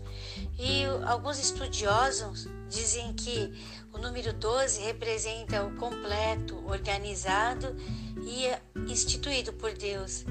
E 0.58 0.84
alguns 1.06 1.38
estudiosos 1.38 2.48
dizem 2.68 3.12
que 3.12 3.52
o 3.92 3.98
número 3.98 4.32
12 4.32 4.80
representa 4.80 5.64
o 5.64 5.74
completo, 5.76 6.64
organizado 6.66 7.76
e 8.24 8.48
instituído 8.90 9.52
por 9.54 9.72
Deus. 9.72 10.24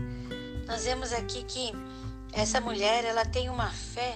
Nós 0.66 0.86
vemos 0.86 1.12
aqui 1.12 1.44
que 1.44 1.72
essa 2.32 2.62
mulher, 2.62 3.04
ela 3.04 3.26
tem 3.26 3.50
uma 3.50 3.70
fé 3.70 4.16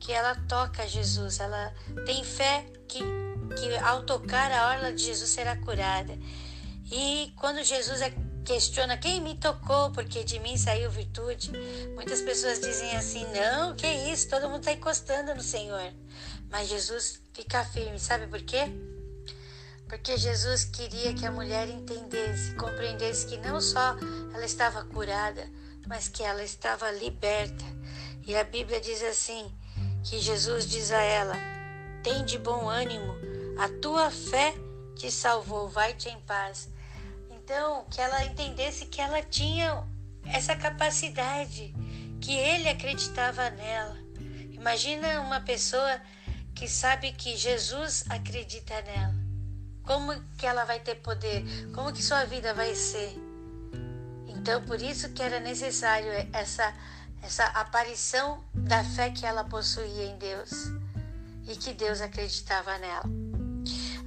que 0.00 0.12
ela 0.12 0.34
toca 0.48 0.88
Jesus, 0.88 1.38
ela 1.38 1.72
tem 2.04 2.24
fé 2.24 2.66
que, 2.88 2.98
que 3.56 3.76
ao 3.84 4.02
tocar 4.02 4.50
a 4.50 4.70
orla 4.70 4.92
de 4.92 5.04
Jesus 5.04 5.30
será 5.30 5.56
curada. 5.56 6.18
E 6.90 7.32
quando 7.36 7.62
Jesus 7.62 8.00
é 8.02 8.12
questiona 8.44 8.96
quem 8.96 9.20
me 9.20 9.36
tocou, 9.36 9.90
porque 9.92 10.24
de 10.24 10.38
mim 10.40 10.56
saiu 10.56 10.90
virtude. 10.90 11.50
Muitas 11.94 12.20
pessoas 12.22 12.60
dizem 12.60 12.96
assim: 12.96 13.26
não, 13.32 13.74
que 13.74 13.86
isso, 13.86 14.28
todo 14.28 14.48
mundo 14.48 14.60
está 14.60 14.72
encostando 14.72 15.34
no 15.34 15.42
Senhor. 15.42 15.92
Mas 16.50 16.68
Jesus 16.68 17.20
fica 17.32 17.64
firme, 17.64 17.98
sabe 17.98 18.26
por 18.26 18.42
quê? 18.42 18.70
Porque 19.88 20.16
Jesus 20.16 20.64
queria 20.64 21.14
que 21.14 21.26
a 21.26 21.32
mulher 21.32 21.68
entendesse, 21.68 22.54
compreendesse 22.54 23.26
que 23.26 23.36
não 23.38 23.60
só 23.60 23.96
ela 24.32 24.44
estava 24.44 24.84
curada, 24.84 25.48
mas 25.86 26.08
que 26.08 26.22
ela 26.22 26.42
estava 26.44 26.90
liberta. 26.92 27.64
E 28.26 28.36
a 28.36 28.44
Bíblia 28.44 28.80
diz 28.80 29.02
assim: 29.02 29.52
que 30.04 30.18
Jesus 30.18 30.66
diz 30.66 30.90
a 30.90 31.02
ela: 31.02 31.34
tem 32.02 32.24
de 32.24 32.38
bom 32.38 32.68
ânimo, 32.68 33.14
a 33.58 33.68
tua 33.80 34.10
fé 34.10 34.54
te 34.96 35.10
salvou, 35.10 35.68
vai-te 35.68 36.08
em 36.08 36.20
paz. 36.20 36.68
Então, 37.50 37.84
que 37.90 38.00
ela 38.00 38.24
entendesse 38.24 38.86
que 38.86 39.00
ela 39.00 39.20
tinha 39.22 39.84
essa 40.24 40.54
capacidade, 40.54 41.74
que 42.20 42.32
ele 42.32 42.68
acreditava 42.68 43.50
nela. 43.50 43.98
Imagina 44.52 45.20
uma 45.20 45.40
pessoa 45.40 46.00
que 46.54 46.68
sabe 46.68 47.10
que 47.10 47.36
Jesus 47.36 48.04
acredita 48.08 48.80
nela. 48.82 49.14
Como 49.82 50.14
que 50.38 50.46
ela 50.46 50.64
vai 50.64 50.78
ter 50.78 50.94
poder? 51.00 51.42
Como 51.74 51.92
que 51.92 52.00
sua 52.04 52.24
vida 52.24 52.54
vai 52.54 52.72
ser? 52.76 53.18
Então, 54.28 54.62
por 54.62 54.80
isso 54.80 55.08
que 55.08 55.20
era 55.20 55.40
necessário 55.40 56.08
essa 56.32 56.72
essa 57.20 57.46
aparição 57.46 58.44
da 58.54 58.84
fé 58.84 59.10
que 59.10 59.26
ela 59.26 59.42
possuía 59.42 60.04
em 60.04 60.16
Deus 60.18 60.52
e 61.48 61.56
que 61.56 61.74
Deus 61.74 62.00
acreditava 62.00 62.78
nela. 62.78 63.04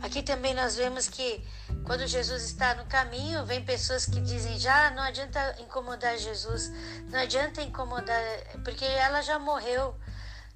Aqui 0.01 0.23
também 0.23 0.53
nós 0.53 0.77
vemos 0.77 1.09
que 1.09 1.43
quando 1.85 2.07
Jesus 2.07 2.43
está 2.43 2.75
no 2.75 2.85
caminho, 2.85 3.45
vem 3.45 3.63
pessoas 3.63 4.05
que 4.05 4.21
dizem 4.21 4.57
já 4.57 4.89
não 4.91 5.03
adianta 5.03 5.55
incomodar 5.59 6.17
Jesus, 6.17 6.71
não 7.09 7.19
adianta 7.19 7.61
incomodar, 7.61 8.21
porque 8.63 8.85
ela 8.85 9.21
já 9.21 9.37
morreu. 9.37 9.95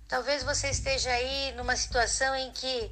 Talvez 0.07 0.41
você 0.43 0.69
esteja 0.69 1.09
aí 1.09 1.53
numa 1.57 1.75
situação 1.75 2.33
em 2.33 2.51
que 2.51 2.91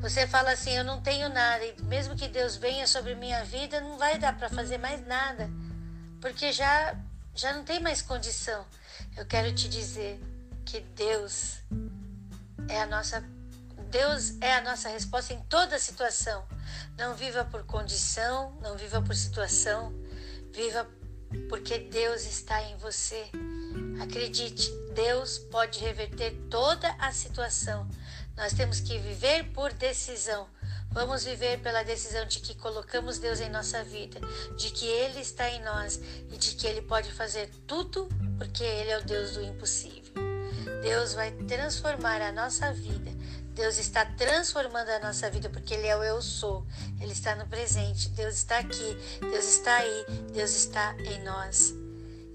você 0.00 0.26
fala 0.26 0.50
assim, 0.50 0.72
eu 0.72 0.84
não 0.84 1.00
tenho 1.00 1.28
nada, 1.28 1.64
e 1.64 1.80
mesmo 1.82 2.16
que 2.16 2.28
Deus 2.28 2.56
venha 2.56 2.86
sobre 2.86 3.14
minha 3.14 3.44
vida, 3.44 3.80
não 3.80 3.96
vai 3.96 4.18
dar 4.18 4.36
para 4.36 4.48
fazer 4.48 4.78
mais 4.78 5.06
nada, 5.06 5.48
porque 6.20 6.52
já 6.52 6.96
já 7.34 7.52
não 7.52 7.64
tem 7.64 7.78
mais 7.80 8.00
condição. 8.00 8.64
Eu 9.16 9.26
quero 9.26 9.54
te 9.54 9.68
dizer 9.68 10.18
que 10.64 10.80
Deus 10.80 11.58
é 12.68 12.80
a 12.80 12.86
nossa 12.86 13.22
Deus 13.90 14.34
é 14.40 14.54
a 14.54 14.60
nossa 14.60 14.88
resposta 14.88 15.32
em 15.32 15.40
toda 15.42 15.78
situação. 15.78 16.44
Não 16.98 17.14
viva 17.14 17.44
por 17.44 17.64
condição, 17.64 18.52
não 18.60 18.76
viva 18.76 19.00
por 19.00 19.14
situação, 19.14 19.92
viva 20.52 20.86
porque 21.48 21.78
Deus 21.78 22.24
está 22.24 22.62
em 22.62 22.76
você. 22.76 23.30
Acredite, 24.02 24.70
Deus 24.94 25.38
pode 25.38 25.78
reverter 25.78 26.32
toda 26.50 26.88
a 26.98 27.12
situação. 27.12 27.88
Nós 28.36 28.52
temos 28.52 28.80
que 28.80 28.98
viver 28.98 29.44
por 29.52 29.72
decisão. 29.72 30.46
Vamos 30.90 31.24
viver 31.24 31.60
pela 31.60 31.82
decisão 31.82 32.26
de 32.26 32.40
que 32.40 32.54
colocamos 32.54 33.18
Deus 33.18 33.40
em 33.40 33.50
nossa 33.50 33.84
vida, 33.84 34.18
de 34.56 34.70
que 34.70 34.86
Ele 34.86 35.20
está 35.20 35.48
em 35.50 35.62
nós 35.62 36.00
e 36.30 36.38
de 36.38 36.54
que 36.54 36.66
Ele 36.66 36.80
pode 36.80 37.12
fazer 37.12 37.50
tudo 37.66 38.08
porque 38.38 38.64
Ele 38.64 38.90
é 38.90 38.98
o 38.98 39.04
Deus 39.04 39.32
do 39.32 39.42
impossível. 39.42 40.14
Deus 40.82 41.12
vai 41.14 41.30
transformar 41.32 42.22
a 42.22 42.32
nossa 42.32 42.72
vida 42.72 43.15
Deus 43.56 43.78
está 43.78 44.04
transformando 44.04 44.90
a 44.90 44.98
nossa 44.98 45.30
vida 45.30 45.48
porque 45.48 45.72
Ele 45.72 45.86
é 45.86 45.96
o 45.96 46.04
eu 46.04 46.20
sou. 46.20 46.66
Ele 47.00 47.12
está 47.12 47.34
no 47.34 47.46
presente. 47.46 48.10
Deus 48.10 48.34
está 48.34 48.58
aqui. 48.58 48.96
Deus 49.18 49.46
está 49.46 49.76
aí. 49.76 50.04
Deus 50.30 50.50
está 50.50 50.94
em 50.98 51.24
nós. 51.24 51.74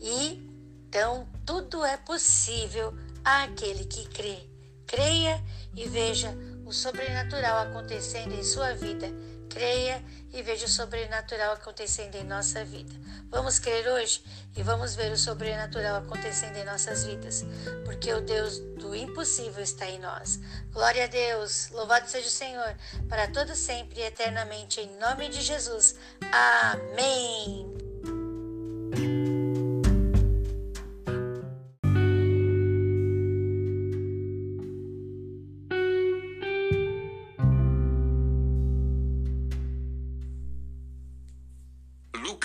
E 0.01 0.49
então 0.89 1.27
tudo 1.45 1.85
é 1.85 1.95
possível 1.95 2.91
àquele 3.23 3.85
que 3.85 4.09
crê. 4.09 4.39
Creia 4.87 5.39
e 5.75 5.87
veja 5.87 6.35
o 6.65 6.73
sobrenatural 6.73 7.67
acontecendo 7.67 8.33
em 8.33 8.43
sua 8.43 8.73
vida. 8.73 9.07
Creia 9.51 10.03
e 10.33 10.41
veja 10.41 10.65
o 10.65 10.69
sobrenatural 10.69 11.53
acontecendo 11.53 12.15
em 12.15 12.23
nossa 12.23 12.63
vida. 12.63 12.93
Vamos 13.29 13.59
crer 13.59 13.87
hoje 13.87 14.23
e 14.55 14.63
vamos 14.63 14.95
ver 14.95 15.11
o 15.11 15.17
sobrenatural 15.17 15.97
acontecendo 15.97 16.57
em 16.57 16.65
nossas 16.65 17.05
vidas, 17.05 17.45
porque 17.85 18.13
o 18.13 18.21
Deus 18.21 18.59
do 18.77 18.95
impossível 18.95 19.63
está 19.63 19.87
em 19.87 19.99
nós. 19.99 20.39
Glória 20.71 21.03
a 21.03 21.07
Deus, 21.07 21.69
louvado 21.71 22.09
seja 22.09 22.27
o 22.27 22.31
Senhor, 22.31 22.75
para 23.07 23.27
todo 23.27 23.55
sempre 23.55 23.99
e 23.99 24.03
eternamente, 24.03 24.79
em 24.79 24.97
nome 24.97 25.29
de 25.29 25.41
Jesus. 25.41 25.95
Amém. 26.31 27.90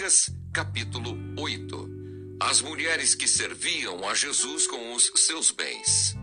Lucas 0.06 0.30
capítulo 0.52 1.18
8 1.36 2.36
As 2.38 2.60
mulheres 2.60 3.16
que 3.16 3.26
serviam 3.26 4.08
a 4.08 4.14
Jesus 4.14 4.68
com 4.68 4.94
os 4.94 5.10
seus 5.16 5.50
bens. 5.50 6.16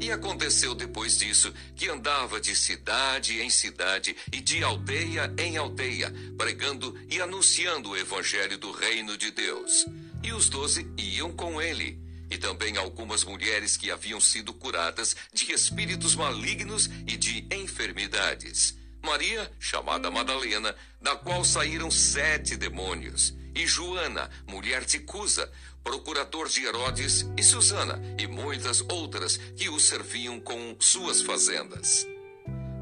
E 0.00 0.10
aconteceu 0.10 0.74
depois 0.74 1.16
disso 1.16 1.54
que 1.76 1.88
andava 1.88 2.40
de 2.40 2.52
cidade 2.56 3.40
em 3.40 3.48
cidade 3.48 4.16
e 4.32 4.40
de 4.40 4.64
aldeia 4.64 5.32
em 5.38 5.56
aldeia, 5.56 6.12
pregando 6.36 6.98
e 7.08 7.20
anunciando 7.20 7.90
o 7.90 7.96
evangelho 7.96 8.58
do 8.58 8.72
reino 8.72 9.16
de 9.16 9.30
Deus. 9.30 9.86
E 10.24 10.32
os 10.32 10.48
doze 10.48 10.84
iam 10.98 11.30
com 11.30 11.62
ele, 11.62 11.96
e 12.28 12.36
também 12.36 12.76
algumas 12.76 13.22
mulheres 13.22 13.76
que 13.76 13.92
haviam 13.92 14.20
sido 14.20 14.52
curadas 14.52 15.14
de 15.32 15.52
espíritos 15.52 16.16
malignos 16.16 16.90
e 17.06 17.16
de 17.16 17.46
enfermidades 17.52 18.79
Maria, 19.02 19.50
chamada 19.58 20.10
Madalena, 20.10 20.74
da 21.00 21.16
qual 21.16 21.44
saíram 21.44 21.90
sete 21.90 22.56
demônios, 22.56 23.34
e 23.54 23.66
Joana, 23.66 24.30
mulher 24.46 24.84
de 24.84 25.00
Cusa, 25.00 25.50
procurador 25.82 26.48
de 26.48 26.64
Herodes, 26.64 27.26
e 27.36 27.42
Susana, 27.42 28.00
e 28.18 28.26
muitas 28.26 28.80
outras 28.82 29.36
que 29.36 29.68
o 29.68 29.80
serviam 29.80 30.38
com 30.38 30.76
suas 30.78 31.22
fazendas. 31.22 32.06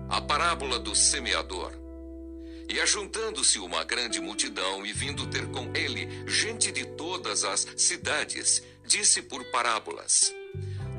A 0.09 0.21
parábola 0.21 0.79
do 0.79 0.95
semeador. 0.95 1.73
E 2.69 2.81
ajuntando-se 2.81 3.59
uma 3.59 3.83
grande 3.85 4.21
multidão 4.21 4.85
e 4.85 4.93
vindo 4.93 5.27
ter 5.27 5.47
com 5.49 5.73
ele 5.75 6.07
gente 6.27 6.71
de 6.71 6.85
todas 6.85 7.45
as 7.45 7.67
cidades, 7.77 8.63
disse 8.87 9.23
por 9.23 9.43
parábolas: 9.45 10.35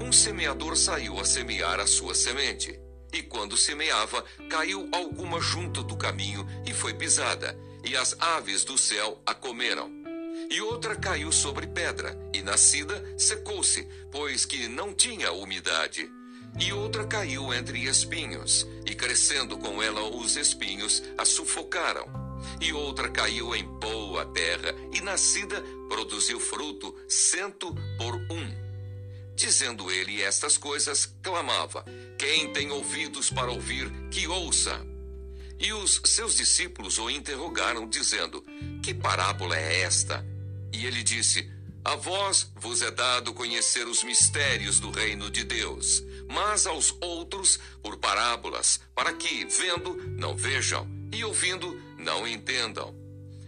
Um 0.01 0.11
semeador 0.11 0.75
saiu 0.75 1.19
a 1.19 1.25
semear 1.25 1.79
a 1.79 1.85
sua 1.85 2.15
semente. 2.15 2.79
E 3.11 3.23
quando 3.23 3.57
semeava, 3.57 4.23
caiu 4.49 4.87
alguma 4.91 5.39
junto 5.39 5.83
do 5.83 5.97
caminho 5.97 6.45
e 6.65 6.73
foi 6.73 6.93
pisada, 6.93 7.57
e 7.83 7.95
as 7.95 8.15
aves 8.19 8.63
do 8.63 8.77
céu 8.77 9.21
a 9.25 9.33
comeram. 9.33 9.89
E 10.49 10.61
outra 10.61 10.95
caiu 10.95 11.31
sobre 11.31 11.67
pedra, 11.67 12.17
e 12.33 12.41
nascida 12.41 13.03
secou-se, 13.17 13.87
pois 14.11 14.45
que 14.45 14.67
não 14.67 14.93
tinha 14.93 15.31
umidade. 15.31 16.09
E 16.59 16.73
outra 16.73 17.05
caiu 17.05 17.53
entre 17.53 17.83
espinhos, 17.83 18.65
e 18.85 18.95
crescendo 18.95 19.57
com 19.57 19.81
ela 19.81 20.01
os 20.01 20.35
espinhos 20.35 21.03
a 21.17 21.25
sufocaram. 21.25 22.07
E 22.61 22.73
outra 22.73 23.09
caiu 23.09 23.55
em 23.55 23.63
boa 23.63 24.25
terra, 24.27 24.73
e 24.93 25.01
nascida 25.01 25.63
produziu 25.87 26.39
fruto 26.39 26.95
cento 27.07 27.73
por 27.97 28.15
um. 28.31 28.38
Dizendo 29.39 29.89
ele 29.89 30.21
estas 30.21 30.57
coisas, 30.57 31.15
clamava: 31.23 31.85
Quem 32.17 32.51
tem 32.51 32.71
ouvidos 32.71 33.29
para 33.29 33.49
ouvir, 33.49 33.89
que 34.11 34.27
ouça. 34.27 34.85
E 35.57 35.71
os 35.71 36.01
seus 36.03 36.35
discípulos 36.35 36.97
o 36.97 37.09
interrogaram, 37.09 37.87
dizendo: 37.87 38.43
Que 38.83 38.93
parábola 38.93 39.57
é 39.57 39.79
esta? 39.79 40.25
E 40.73 40.85
ele 40.85 41.01
disse: 41.01 41.49
A 41.85 41.95
vós 41.95 42.51
vos 42.57 42.81
é 42.81 42.91
dado 42.91 43.33
conhecer 43.33 43.87
os 43.87 44.03
mistérios 44.03 44.77
do 44.81 44.91
reino 44.91 45.31
de 45.31 45.45
Deus, 45.45 46.03
mas 46.29 46.67
aos 46.67 46.93
outros 46.99 47.57
por 47.81 47.95
parábolas, 47.95 48.81
para 48.93 49.13
que, 49.13 49.45
vendo, 49.45 49.95
não 50.17 50.35
vejam, 50.35 50.85
e 51.13 51.23
ouvindo, 51.23 51.81
não 51.97 52.27
entendam. 52.27 52.93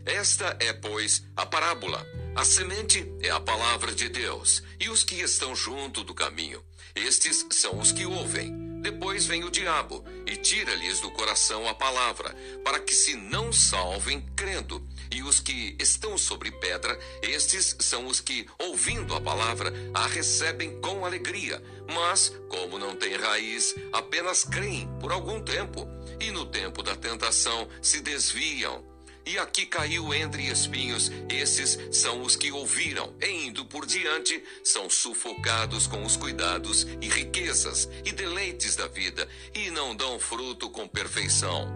Esta 0.06 0.56
é, 0.62 0.72
pois, 0.72 1.22
a 1.36 1.46
parábola. 1.46 2.08
A 2.34 2.46
semente 2.46 3.06
é 3.22 3.30
a 3.30 3.42
palavra 3.42 3.94
de 3.94 4.08
Deus, 4.08 4.64
e 4.80 4.90
os 4.90 5.04
que 5.04 5.16
estão 5.16 5.54
junto 5.54 6.02
do 6.02 6.14
caminho, 6.14 6.64
estes 6.96 7.46
são 7.52 7.78
os 7.78 7.92
que 7.92 8.06
ouvem. 8.06 8.82
Depois 8.82 9.26
vem 9.26 9.44
o 9.44 9.52
diabo 9.52 10.04
e 10.26 10.38
tira-lhes 10.38 11.02
do 11.02 11.12
coração 11.12 11.68
a 11.68 11.74
palavra, 11.74 12.34
para 12.64 12.80
que 12.80 12.94
se 12.94 13.16
não 13.16 13.52
salvem 13.52 14.26
crendo. 14.36 14.82
E 15.12 15.22
os 15.22 15.42
que 15.42 15.76
estão 15.78 16.18
sobre 16.18 16.52
pedra, 16.52 16.98
estes 17.22 17.76
são 17.80 18.08
os 18.08 18.22
que, 18.22 18.48
ouvindo 18.58 19.14
a 19.14 19.20
palavra, 19.20 19.74
a 19.94 20.08
recebem 20.08 20.80
com 20.80 21.06
alegria. 21.06 21.62
Mas, 21.94 22.34
como 22.48 22.80
não 22.80 22.96
têm 22.96 23.18
raiz, 23.18 23.76
apenas 23.92 24.46
creem 24.46 24.90
por 25.00 25.12
algum 25.12 25.42
tempo, 25.44 25.86
e 26.20 26.32
no 26.32 26.46
tempo 26.46 26.82
da 26.82 26.96
tentação 26.96 27.68
se 27.82 28.00
desviam. 28.00 28.91
E 29.26 29.38
aqui 29.38 29.66
caiu 29.66 30.14
entre 30.14 30.48
espinhos, 30.48 31.12
esses 31.30 31.78
são 31.92 32.24
os 32.24 32.36
que 32.36 32.52
ouviram, 32.52 33.14
e 33.22 33.48
indo 33.48 33.64
por 33.66 33.86
diante, 33.86 34.44
são 34.64 34.90
sufocados 34.90 35.86
com 35.86 36.04
os 36.04 36.18
cuidados 36.18 36.88
e 37.00 37.08
riquezas 37.08 37.88
e 38.04 38.12
deleites 38.12 38.76
da 38.76 38.88
vida, 38.88 39.28
e 39.54 39.70
não 39.70 39.96
dão 39.96 40.20
fruto 40.20 40.70
com 40.70 40.88
perfeição. 40.88 41.72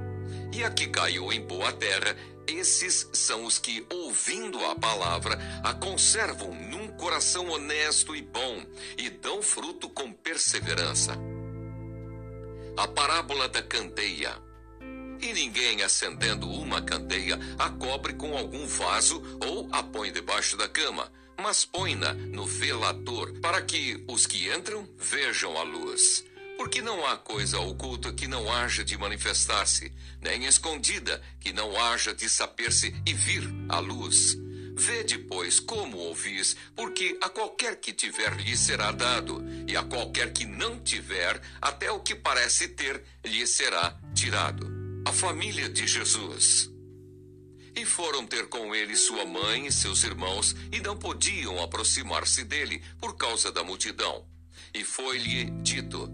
E 0.52 0.64
aqui 0.64 0.88
caiu 0.88 1.32
em 1.32 1.42
boa 1.42 1.72
terra, 1.72 2.16
esses 2.48 3.10
são 3.14 3.46
os 3.46 3.58
que, 3.60 3.86
ouvindo 3.92 4.64
a 4.66 4.76
palavra, 4.76 5.38
a 5.64 5.74
conservam 5.74 6.54
num 6.54 6.88
coração 6.90 7.50
honesto 7.50 8.16
e 8.16 8.22
bom, 8.22 8.66
e 8.98 9.10
dão 9.10 9.42
fruto 9.42 9.90
com 9.90 10.12
perseverança. 10.12 11.18
A 12.78 12.88
parábola 12.88 13.48
da 13.48 13.62
candeia. 13.62 14.45
E 15.22 15.34
ninguém 15.34 15.82
acendendo 15.82 16.50
uma 16.50 16.82
candeia 16.82 17.40
a 17.58 17.70
cobre 17.70 18.14
com 18.14 18.38
algum 18.38 18.66
vaso 18.68 19.22
ou 19.46 19.68
a 19.72 19.82
põe 19.82 20.12
debaixo 20.12 20.58
da 20.58 20.68
cama, 20.68 21.12
mas 21.38 21.66
põe-na 21.66 22.14
no 22.14 22.46
velador, 22.46 23.34
para 23.40 23.62
que 23.62 24.04
os 24.08 24.26
que 24.26 24.50
entram 24.54 24.88
vejam 24.98 25.58
a 25.58 25.64
luz. 25.64 26.24
Porque 26.58 26.82
não 26.82 27.06
há 27.06 27.18
coisa 27.18 27.60
oculta 27.60 28.14
que 28.14 28.28
não 28.28 28.52
haja 28.52 28.84
de 28.84 28.98
manifestar-se, 28.98 29.92
nem 30.22 30.46
escondida 30.46 31.22
que 31.40 31.52
não 31.52 31.78
haja 31.80 32.14
de 32.14 32.30
saber-se 32.30 32.96
e 33.06 33.14
vir 33.14 33.44
à 33.68 33.80
luz. 33.80 34.38
Vede, 34.78 35.18
pois, 35.18 35.60
como 35.60 35.98
ouvis, 35.98 36.56
porque 36.76 37.18
a 37.22 37.30
qualquer 37.30 37.78
que 37.78 37.94
tiver 37.94 38.36
lhe 38.36 38.58
será 38.58 38.92
dado, 38.92 39.42
e 39.68 39.76
a 39.76 39.84
qualquer 39.84 40.34
que 40.34 40.46
não 40.46 40.80
tiver, 40.80 41.42
até 41.62 41.90
o 41.92 42.02
que 42.02 42.14
parece 42.14 42.68
ter 42.68 43.02
lhe 43.24 43.48
será 43.48 43.98
tirado. 44.14 44.75
A 45.06 45.14
família 45.14 45.70
de 45.70 45.86
Jesus. 45.86 46.68
E 47.76 47.86
foram 47.86 48.26
ter 48.26 48.48
com 48.48 48.74
ele 48.74 48.96
sua 48.96 49.24
mãe 49.24 49.68
e 49.68 49.72
seus 49.72 50.04
irmãos, 50.04 50.56
e 50.72 50.80
não 50.80 50.98
podiam 50.98 51.62
aproximar-se 51.62 52.44
dele 52.44 52.82
por 53.00 53.16
causa 53.16 53.52
da 53.52 53.64
multidão. 53.64 54.26
E 54.74 54.84
foi-lhe 54.84 55.46
dito: 55.62 56.10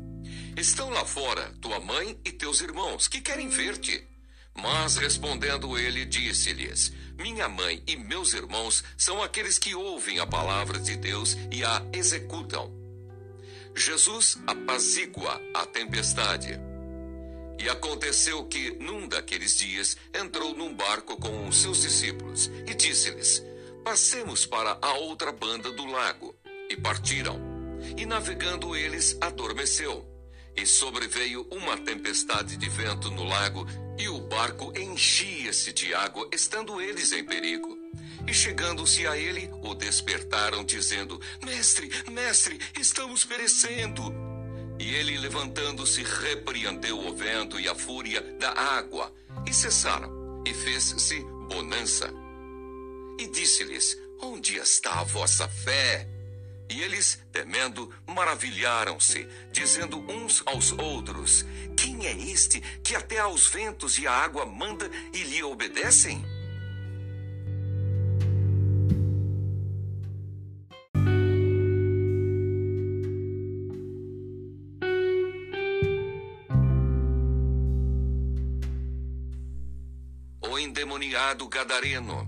Estão 0.57 0.89
lá 0.89 1.05
fora 1.05 1.53
tua 1.61 1.79
mãe 1.79 2.19
e 2.25 2.33
teus 2.33 2.59
irmãos, 2.59 3.07
que 3.07 3.21
querem 3.21 3.47
ver-te. 3.47 4.05
Mas 4.53 4.97
respondendo 4.97 5.77
ele, 5.77 6.03
disse-lhes: 6.03 6.91
Minha 7.17 7.47
mãe 7.47 7.81
e 7.87 7.95
meus 7.95 8.33
irmãos 8.33 8.83
são 8.97 9.23
aqueles 9.23 9.57
que 9.57 9.73
ouvem 9.73 10.19
a 10.19 10.27
palavra 10.27 10.77
de 10.77 10.97
Deus 10.97 11.37
e 11.49 11.63
a 11.63 11.81
executam. 11.93 12.69
Jesus 13.73 14.37
apazigua 14.45 15.41
a 15.53 15.65
tempestade. 15.65 16.70
E 17.61 17.69
aconteceu 17.69 18.43
que, 18.45 18.71
num 18.79 19.07
daqueles 19.07 19.55
dias, 19.55 19.95
entrou 20.15 20.55
num 20.55 20.73
barco 20.73 21.15
com 21.15 21.47
os 21.47 21.61
seus 21.61 21.83
discípulos 21.83 22.49
e 22.65 22.73
disse-lhes: 22.73 23.43
Passemos 23.83 24.47
para 24.47 24.79
a 24.81 24.93
outra 24.93 25.31
banda 25.31 25.71
do 25.71 25.85
lago. 25.85 26.35
E 26.67 26.75
partiram. 26.75 27.39
E 27.95 28.03
navegando 28.03 28.75
eles, 28.75 29.15
adormeceu. 29.21 30.07
E 30.55 30.65
sobreveio 30.65 31.47
uma 31.51 31.77
tempestade 31.77 32.57
de 32.57 32.67
vento 32.67 33.11
no 33.11 33.25
lago, 33.25 33.67
e 33.99 34.09
o 34.09 34.21
barco 34.21 34.73
enchia-se 34.75 35.71
de 35.71 35.93
água, 35.93 36.27
estando 36.31 36.81
eles 36.81 37.11
em 37.11 37.23
perigo. 37.23 37.77
E 38.27 38.33
chegando-se 38.33 39.05
a 39.05 39.15
ele, 39.15 39.51
o 39.61 39.75
despertaram, 39.75 40.63
dizendo: 40.63 41.21
Mestre, 41.43 41.91
mestre, 42.09 42.59
estamos 42.79 43.23
perecendo. 43.23 44.30
E 44.81 44.95
ele, 44.95 45.15
levantando-se, 45.19 46.01
repreendeu 46.01 46.97
o 46.97 47.15
vento 47.15 47.59
e 47.59 47.69
a 47.69 47.75
fúria 47.75 48.19
da 48.39 48.49
água, 48.49 49.13
e 49.45 49.53
cessaram, 49.53 50.43
e 50.43 50.51
fez-se 50.55 51.19
bonança. 51.47 52.11
E 53.19 53.27
disse-lhes: 53.27 53.95
Onde 54.19 54.55
está 54.55 55.01
a 55.01 55.03
vossa 55.03 55.47
fé? 55.47 56.09
E 56.67 56.81
eles, 56.81 57.21
temendo, 57.31 57.93
maravilharam-se, 58.07 59.27
dizendo 59.51 59.99
uns 60.11 60.41
aos 60.47 60.71
outros: 60.71 61.45
Quem 61.77 62.07
é 62.07 62.17
este 62.31 62.59
que 62.83 62.95
até 62.95 63.19
aos 63.19 63.45
ventos 63.45 63.99
e 63.99 64.07
à 64.07 64.11
água 64.11 64.47
manda 64.47 64.89
e 65.13 65.21
lhe 65.21 65.43
obedecem? 65.43 66.25
Endemoniado 80.81 81.47
Gadareno 81.47 82.27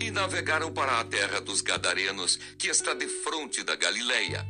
e 0.00 0.08
navegaram 0.12 0.72
para 0.72 1.00
a 1.00 1.04
terra 1.04 1.40
dos 1.40 1.60
Gadarenos, 1.60 2.38
que 2.56 2.68
está 2.68 2.94
de 2.94 3.08
frente 3.08 3.64
da 3.64 3.74
Galileia. 3.74 4.46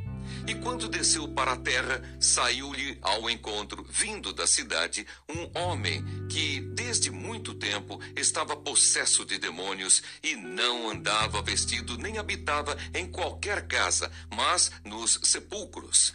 E 0.46 0.54
quando 0.56 0.86
desceu 0.86 1.26
para 1.26 1.52
a 1.52 1.56
terra, 1.56 2.02
saiu-lhe 2.20 2.98
ao 3.00 3.30
encontro, 3.30 3.86
vindo 3.88 4.34
da 4.34 4.46
cidade, 4.46 5.06
um 5.28 5.58
homem 5.58 6.04
que, 6.28 6.60
desde 6.60 7.10
muito 7.10 7.54
tempo, 7.54 7.98
estava 8.14 8.54
possesso 8.54 9.24
de 9.24 9.38
demônios 9.38 10.02
e 10.22 10.36
não 10.36 10.90
andava 10.90 11.40
vestido 11.40 11.96
nem 11.96 12.18
habitava 12.18 12.76
em 12.92 13.10
qualquer 13.10 13.66
casa, 13.66 14.10
mas 14.30 14.70
nos 14.84 15.18
sepulcros. 15.22 16.14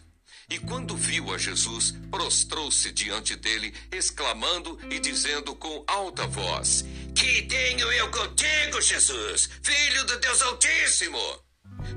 E 0.51 0.59
quando 0.59 0.97
viu 0.97 1.33
a 1.33 1.37
Jesus, 1.37 1.93
prostrou-se 2.09 2.91
diante 2.91 3.37
dele, 3.37 3.73
exclamando 3.89 4.77
e 4.89 4.99
dizendo 4.99 5.55
com 5.55 5.81
alta 5.87 6.27
voz: 6.27 6.83
Que 7.15 7.43
tenho 7.43 7.89
eu 7.89 8.11
contigo, 8.11 8.81
Jesus, 8.81 9.49
filho 9.63 10.05
do 10.07 10.19
Deus 10.19 10.41
Altíssimo? 10.41 11.21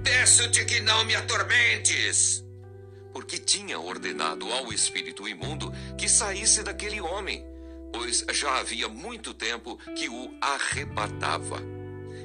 Peço-te 0.05 0.65
que 0.67 0.79
não 0.83 1.05
me 1.05 1.17
atormentes. 1.17 2.45
Porque 3.13 3.39
tinha 3.39 3.81
ordenado 3.81 4.53
ao 4.53 4.73
espírito 4.73 5.27
imundo 5.27 5.73
que 5.99 6.09
saísse 6.09 6.63
daquele 6.63 7.01
homem, 7.01 7.45
pois 7.93 8.25
já 8.31 8.61
havia 8.61 8.89
muito 8.89 9.35
tempo 9.35 9.77
que 9.97 10.09
o 10.09 10.33
arrebatava 10.41 11.74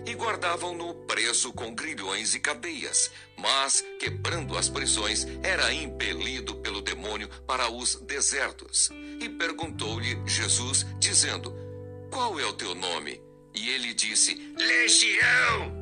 e 0.05 0.13
guardavam-no 0.13 0.93
preso 1.05 1.51
com 1.53 1.73
grilhões 1.73 2.33
e 2.33 2.39
cadeias. 2.39 3.11
Mas, 3.37 3.83
quebrando 3.99 4.57
as 4.57 4.69
prisões, 4.69 5.25
era 5.43 5.73
impelido 5.73 6.55
pelo 6.55 6.81
demônio 6.81 7.29
para 7.45 7.69
os 7.71 7.95
desertos. 7.95 8.89
E 9.19 9.29
perguntou-lhe 9.29 10.19
Jesus, 10.25 10.85
dizendo: 10.99 11.53
Qual 12.11 12.39
é 12.39 12.45
o 12.45 12.53
teu 12.53 12.75
nome? 12.75 13.21
E 13.53 13.69
ele 13.69 13.93
disse: 13.93 14.53
Legião! 14.57 15.77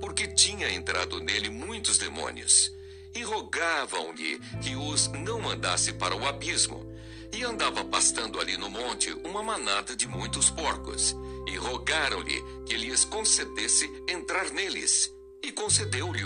Porque 0.00 0.28
tinha 0.28 0.70
entrado 0.70 1.20
nele 1.20 1.48
muitos 1.48 1.98
demônios. 1.98 2.72
E 3.14 3.22
rogavam-lhe 3.22 4.38
que 4.62 4.76
os 4.76 5.08
não 5.08 5.40
mandasse 5.40 5.92
para 5.94 6.14
o 6.14 6.26
abismo. 6.26 6.86
E 7.32 7.42
andava 7.42 7.84
pastando 7.84 8.38
ali 8.38 8.56
no 8.56 8.70
monte 8.70 9.10
uma 9.24 9.42
manada 9.42 9.96
de 9.96 10.06
muitos 10.06 10.50
porcos 10.50 11.16
e 11.46 11.56
rogaram-lhe 11.56 12.42
que 12.64 12.76
lhes 12.76 13.04
concedesse 13.04 13.90
entrar 14.08 14.50
neles, 14.50 15.12
e 15.42 15.52
concedeu-lhe. 15.52 16.24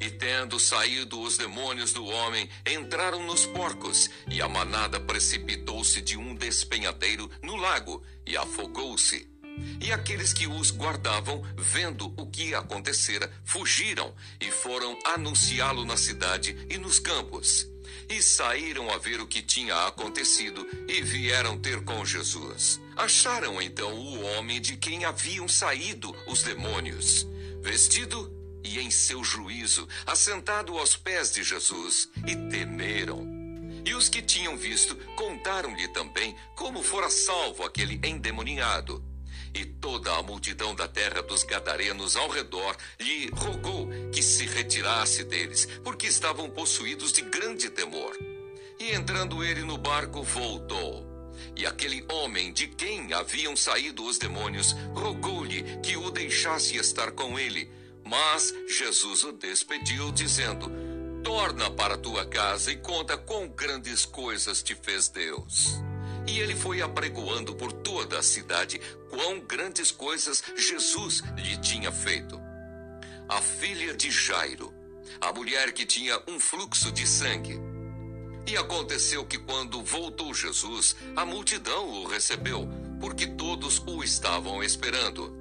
E 0.00 0.10
tendo 0.10 0.58
saído 0.58 1.20
os 1.20 1.38
demônios 1.38 1.92
do 1.92 2.04
homem, 2.04 2.48
entraram 2.66 3.22
nos 3.24 3.46
porcos, 3.46 4.10
e 4.28 4.42
a 4.42 4.48
manada 4.48 5.00
precipitou-se 5.00 6.00
de 6.02 6.16
um 6.16 6.34
despenhadeiro 6.34 7.30
no 7.42 7.56
lago, 7.56 8.02
e 8.26 8.36
afogou-se. 8.36 9.28
E 9.80 9.92
aqueles 9.92 10.32
que 10.32 10.46
os 10.46 10.70
guardavam, 10.70 11.42
vendo 11.56 12.12
o 12.16 12.26
que 12.26 12.54
acontecera, 12.54 13.30
fugiram 13.44 14.14
e 14.40 14.50
foram 14.50 14.98
anunciá-lo 15.04 15.84
na 15.84 15.96
cidade 15.96 16.66
e 16.68 16.76
nos 16.76 16.98
campos. 16.98 17.73
E 18.08 18.22
saíram 18.22 18.90
a 18.90 18.98
ver 18.98 19.20
o 19.20 19.26
que 19.26 19.42
tinha 19.42 19.86
acontecido 19.86 20.66
e 20.88 21.02
vieram 21.02 21.58
ter 21.58 21.82
com 21.84 22.04
Jesus. 22.04 22.80
Acharam 22.96 23.60
então 23.60 23.92
o 23.92 24.22
homem 24.22 24.60
de 24.60 24.76
quem 24.76 25.04
haviam 25.04 25.48
saído 25.48 26.14
os 26.26 26.42
demônios, 26.42 27.26
vestido 27.60 28.32
e 28.62 28.78
em 28.78 28.90
seu 28.90 29.22
juízo, 29.22 29.88
assentado 30.06 30.78
aos 30.78 30.96
pés 30.96 31.32
de 31.32 31.42
Jesus, 31.42 32.08
e 32.26 32.36
temeram. 32.50 33.26
E 33.84 33.94
os 33.94 34.08
que 34.08 34.22
tinham 34.22 34.56
visto 34.56 34.96
contaram-lhe 35.16 35.88
também 35.88 36.34
como 36.54 36.82
fora 36.82 37.10
salvo 37.10 37.64
aquele 37.64 38.00
endemoniado. 38.02 39.04
E 39.54 39.64
toda 39.64 40.12
a 40.16 40.22
multidão 40.22 40.74
da 40.74 40.88
terra 40.88 41.22
dos 41.22 41.44
Gadarenos 41.44 42.16
ao 42.16 42.28
redor 42.28 42.76
lhe 43.00 43.30
rogou 43.34 43.88
que 44.12 44.22
se 44.22 44.46
retirasse 44.46 45.24
deles, 45.24 45.66
porque 45.84 46.06
estavam 46.06 46.50
possuídos 46.50 47.12
de 47.12 47.22
grande 47.22 47.70
temor. 47.70 48.16
E 48.80 48.92
entrando 48.92 49.44
ele 49.44 49.62
no 49.62 49.78
barco, 49.78 50.22
voltou 50.22 51.14
e 51.56 51.66
aquele 51.66 52.04
homem 52.10 52.52
de 52.52 52.66
quem 52.66 53.12
haviam 53.12 53.56
saído 53.56 54.04
os 54.04 54.18
demônios 54.18 54.72
rogou-lhe 54.94 55.62
que 55.82 55.96
o 55.96 56.10
deixasse 56.10 56.76
estar 56.76 57.12
com 57.12 57.38
ele. 57.38 57.70
Mas 58.04 58.54
Jesus 58.68 59.24
o 59.24 59.32
despediu, 59.32 60.10
dizendo: 60.12 60.70
Torna 61.22 61.70
para 61.70 61.96
tua 61.96 62.26
casa 62.26 62.72
e 62.72 62.76
conta 62.76 63.16
quão 63.16 63.48
grandes 63.48 64.04
coisas 64.04 64.62
te 64.62 64.74
fez 64.74 65.08
Deus. 65.08 65.80
E 66.26 66.38
ele 66.40 66.54
foi 66.54 66.80
apregoando 66.80 67.54
por 67.54 67.72
toda 67.72 68.18
a 68.18 68.22
cidade 68.22 68.80
quão 69.10 69.40
grandes 69.40 69.90
coisas 69.90 70.42
Jesus 70.56 71.22
lhe 71.36 71.56
tinha 71.58 71.92
feito. 71.92 72.40
A 73.28 73.40
filha 73.40 73.94
de 73.94 74.10
Jairo, 74.10 74.72
a 75.20 75.32
mulher 75.32 75.72
que 75.72 75.84
tinha 75.84 76.20
um 76.28 76.40
fluxo 76.40 76.90
de 76.90 77.06
sangue, 77.06 77.60
e 78.46 78.56
aconteceu 78.56 79.24
que, 79.24 79.38
quando 79.38 79.82
voltou 79.82 80.34
Jesus, 80.34 80.96
a 81.16 81.24
multidão 81.24 81.88
o 81.88 82.06
recebeu, 82.06 82.68
porque 83.00 83.26
todos 83.26 83.78
o 83.86 84.04
estavam 84.04 84.62
esperando. 84.62 85.34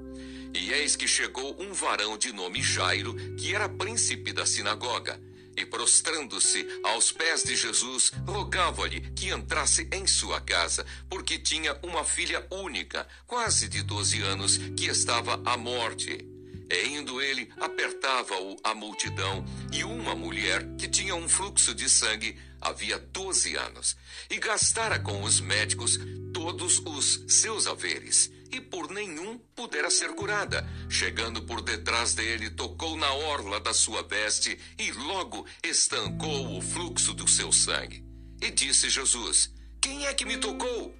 E 0.53 0.71
eis 0.71 0.95
que 0.95 1.07
chegou 1.07 1.55
um 1.59 1.73
varão 1.73 2.17
de 2.17 2.31
nome 2.31 2.61
Jairo, 2.61 3.15
que 3.35 3.53
era 3.53 3.67
príncipe 3.67 4.31
da 4.31 4.45
sinagoga, 4.45 5.19
e 5.55 5.65
prostrando-se 5.65 6.65
aos 6.83 7.11
pés 7.11 7.43
de 7.43 7.55
Jesus, 7.55 8.11
rogava-lhe 8.27 9.01
que 9.11 9.29
entrasse 9.29 9.87
em 9.91 10.05
sua 10.07 10.41
casa, 10.41 10.85
porque 11.09 11.37
tinha 11.37 11.77
uma 11.83 12.03
filha 12.03 12.45
única, 12.51 13.07
quase 13.25 13.67
de 13.67 13.81
doze 13.81 14.21
anos, 14.21 14.57
que 14.57 14.85
estava 14.85 15.41
à 15.45 15.57
morte. 15.57 16.27
E 16.69 16.87
indo 16.87 17.21
ele, 17.21 17.51
apertava-o 17.59 18.57
a 18.63 18.73
multidão, 18.73 19.45
e 19.71 19.83
uma 19.83 20.15
mulher 20.15 20.75
que 20.77 20.87
tinha 20.87 21.15
um 21.15 21.29
fluxo 21.29 21.75
de 21.75 21.89
sangue 21.89 22.37
havia 22.63 22.97
12 22.97 23.55
anos 23.55 23.97
e 24.29 24.39
gastara 24.39 24.97
com 24.97 25.21
os 25.21 25.41
médicos 25.41 25.99
todos 26.33 26.79
os 26.85 27.25
seus 27.27 27.67
haveres 27.67 28.31
e 28.53 28.61
por 28.61 28.91
nenhum 28.91 29.39
pudera 29.55 29.89
ser 29.89 30.09
curada. 30.13 30.67
Chegando 30.87 31.41
por 31.41 31.61
detrás 31.61 32.13
dele, 32.13 32.51
tocou 32.51 32.95
na 32.95 33.11
orla 33.11 33.59
da 33.59 33.73
sua 33.73 34.03
veste 34.03 34.57
e 34.77 34.91
logo 34.91 35.45
estancou 35.63 36.55
o 36.57 36.61
fluxo 36.61 37.13
do 37.13 37.27
seu 37.27 37.51
sangue. 37.51 38.05
E 38.41 38.51
disse 38.51 38.89
Jesus: 38.89 39.51
Quem 39.81 40.05
é 40.05 40.13
que 40.13 40.25
me 40.25 40.37
tocou? 40.37 40.95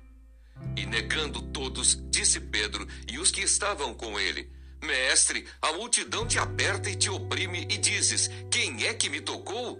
E 0.75 0.85
negando 0.85 1.41
todos, 1.41 1.99
disse 2.09 2.39
Pedro 2.39 2.87
e 3.07 3.19
os 3.19 3.29
que 3.29 3.41
estavam 3.41 3.93
com 3.93 4.19
ele: 4.19 4.51
Mestre, 4.81 5.45
a 5.61 5.73
multidão 5.73 6.27
te 6.27 6.39
aperta 6.39 6.89
e 6.89 6.95
te 6.95 7.09
oprime, 7.09 7.67
e 7.69 7.77
dizes: 7.77 8.29
Quem 8.51 8.85
é 8.85 8.93
que 8.93 9.09
me 9.09 9.21
tocou? 9.21 9.79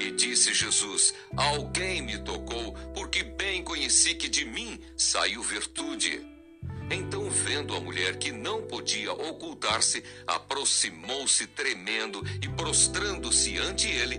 E 0.00 0.10
disse 0.10 0.54
Jesus: 0.54 1.14
Alguém 1.36 2.02
me 2.02 2.18
tocou, 2.18 2.72
porque 2.94 3.22
bem 3.22 3.62
conheci 3.62 4.14
que 4.14 4.28
de 4.28 4.44
mim 4.44 4.80
saiu 4.96 5.42
virtude. 5.42 6.33
Então, 6.90 7.30
vendo 7.30 7.74
a 7.74 7.80
mulher 7.80 8.18
que 8.18 8.30
não 8.30 8.62
podia 8.62 9.12
ocultar-se, 9.12 10.04
aproximou-se 10.26 11.46
tremendo 11.48 12.22
e 12.42 12.48
prostrando-se 12.48 13.58
ante 13.58 13.88
ele, 13.88 14.18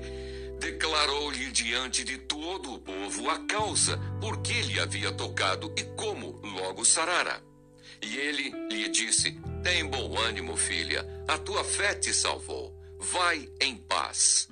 declarou-lhe 0.59 1.51
diante 1.51 2.03
de 2.03 2.17
todo 2.17 2.73
o 2.73 2.79
povo 2.79 3.29
a 3.29 3.39
causa 3.45 3.99
por 4.19 4.41
que 4.41 4.61
lhe 4.63 4.79
havia 4.79 5.11
tocado 5.11 5.73
e 5.77 5.83
como 5.95 6.39
logo 6.43 6.83
sarara. 6.83 7.43
E 8.01 8.17
ele 8.17 8.51
lhe 8.69 8.89
disse: 8.89 9.39
Tem 9.63 9.85
bom 9.85 10.17
ânimo, 10.17 10.57
filha, 10.57 11.05
a 11.27 11.37
tua 11.37 11.63
fé 11.63 11.93
te 11.93 12.13
salvou. 12.13 12.75
Vai 12.99 13.49
em 13.59 13.77
paz. 13.77 14.49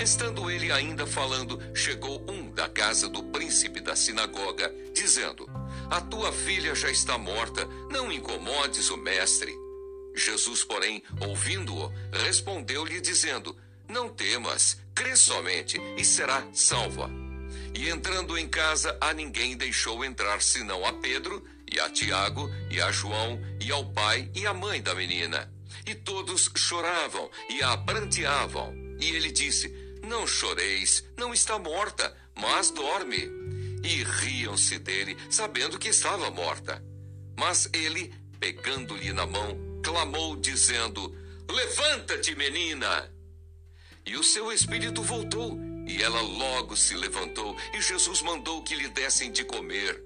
Estando 0.00 0.48
ele 0.50 0.70
ainda 0.70 1.06
falando, 1.06 1.58
chegou 1.74 2.24
um 2.30 2.50
da 2.50 2.68
casa 2.68 3.08
do 3.08 3.22
príncipe 3.24 3.80
da 3.80 3.96
sinagoga, 3.96 4.72
dizendo: 4.92 5.48
A 5.90 6.00
tua 6.00 6.32
filha 6.32 6.74
já 6.74 6.90
está 6.90 7.16
morta, 7.16 7.66
não 7.90 8.12
incomodes 8.12 8.90
o 8.90 8.96
mestre. 8.96 9.54
Jesus, 10.14 10.64
porém, 10.64 11.02
ouvindo-o, 11.20 11.92
respondeu-lhe, 12.12 13.00
dizendo: 13.00 13.56
Não 13.88 14.08
temas, 14.08 14.78
crê 14.94 15.16
somente, 15.16 15.80
e 15.96 16.04
será 16.04 16.46
salva. 16.52 17.10
E 17.74 17.88
entrando 17.88 18.36
em 18.36 18.48
casa, 18.48 18.96
a 19.00 19.12
ninguém 19.12 19.56
deixou 19.56 20.04
entrar 20.04 20.42
senão 20.42 20.84
a 20.84 20.92
Pedro, 20.92 21.42
e 21.70 21.78
a 21.80 21.88
Tiago, 21.88 22.50
e 22.70 22.80
a 22.80 22.90
João, 22.90 23.40
e 23.60 23.70
ao 23.70 23.84
pai 23.92 24.30
e 24.34 24.46
à 24.46 24.52
mãe 24.52 24.82
da 24.82 24.94
menina. 24.94 25.50
E 25.86 25.94
todos 25.94 26.50
choravam 26.56 27.30
e 27.48 27.62
a 27.62 27.76
pranteavam. 27.76 28.74
E 29.00 29.10
ele 29.10 29.30
disse: 29.30 29.68
não 30.08 30.26
choreis, 30.26 31.04
não 31.16 31.34
está 31.34 31.58
morta, 31.58 32.16
mas 32.34 32.70
dorme. 32.70 33.28
E 33.82 34.02
riam-se 34.02 34.78
dele, 34.78 35.16
sabendo 35.30 35.78
que 35.78 35.88
estava 35.88 36.30
morta. 36.30 36.82
Mas 37.36 37.68
ele, 37.72 38.12
pegando-lhe 38.40 39.12
na 39.12 39.26
mão, 39.26 39.56
clamou, 39.82 40.36
dizendo: 40.36 41.14
Levanta-te, 41.50 42.34
menina! 42.34 43.10
E 44.04 44.16
o 44.16 44.24
seu 44.24 44.50
espírito 44.52 45.02
voltou, 45.02 45.58
e 45.86 46.02
ela 46.02 46.20
logo 46.20 46.76
se 46.76 46.94
levantou, 46.94 47.56
e 47.74 47.80
Jesus 47.80 48.22
mandou 48.22 48.62
que 48.62 48.74
lhe 48.74 48.88
dessem 48.88 49.30
de 49.30 49.44
comer. 49.44 50.02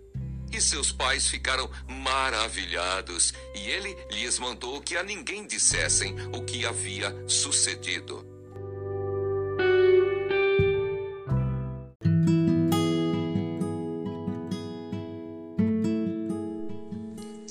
E 0.52 0.60
seus 0.60 0.92
pais 0.92 1.28
ficaram 1.28 1.70
maravilhados, 1.88 3.32
e 3.54 3.60
ele 3.70 3.96
lhes 4.10 4.38
mandou 4.38 4.80
que 4.82 4.96
a 4.96 5.02
ninguém 5.02 5.46
dissessem 5.46 6.14
o 6.36 6.44
que 6.44 6.66
havia 6.66 7.14
sucedido. 7.26 8.31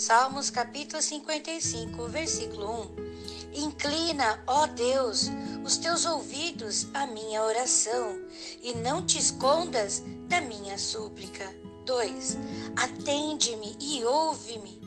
Salmos 0.01 0.49
capítulo 0.49 0.99
55, 0.99 2.07
versículo 2.07 2.89
1. 3.53 3.61
Inclina, 3.65 4.43
ó 4.47 4.65
Deus, 4.65 5.29
os 5.63 5.77
teus 5.77 6.07
ouvidos 6.07 6.87
à 6.91 7.05
minha 7.05 7.43
oração 7.43 8.19
e 8.63 8.73
não 8.73 9.05
te 9.05 9.19
escondas 9.19 10.01
da 10.27 10.41
minha 10.41 10.75
súplica. 10.79 11.47
2. 11.85 12.35
Atende-me 12.75 13.77
e 13.79 14.03
ouve-me. 14.03 14.81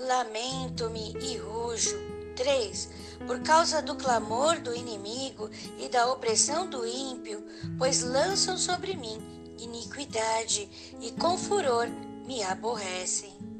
Lamento-me 0.00 1.14
e 1.22 1.36
rujo. 1.36 1.96
3. 2.34 2.88
Por 3.24 3.40
causa 3.42 3.80
do 3.80 3.94
clamor 3.94 4.58
do 4.58 4.74
inimigo 4.74 5.48
e 5.78 5.88
da 5.88 6.10
opressão 6.10 6.68
do 6.68 6.84
ímpio, 6.84 7.40
pois 7.78 8.02
lançam 8.02 8.58
sobre 8.58 8.96
mim 8.96 9.16
iniquidade 9.60 10.68
e 11.00 11.12
com 11.12 11.38
furor 11.38 11.86
me 12.26 12.42
aborrecem. 12.42 13.55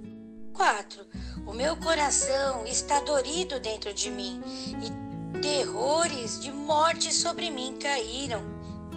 4. 0.56 1.06
O 1.46 1.52
meu 1.52 1.76
coração 1.76 2.66
está 2.66 3.00
dorido 3.00 3.60
dentro 3.60 3.92
de 3.92 4.10
mim 4.10 4.42
e 4.82 5.40
terrores 5.40 6.40
de 6.40 6.50
morte 6.50 7.12
sobre 7.12 7.50
mim 7.50 7.76
caíram. 7.78 8.42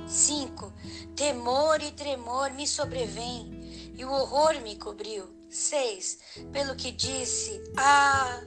5. 0.07 0.73
Temor 1.17 1.81
e 1.81 1.91
tremor 1.91 2.51
me 2.53 2.65
sobrevêm 2.65 3.91
e 3.93 4.05
o 4.05 4.09
horror 4.09 4.61
me 4.61 4.77
cobriu. 4.77 5.27
6. 5.49 6.19
Pelo 6.53 6.77
que 6.77 6.93
disse: 6.93 7.61
Ah, 7.75 8.41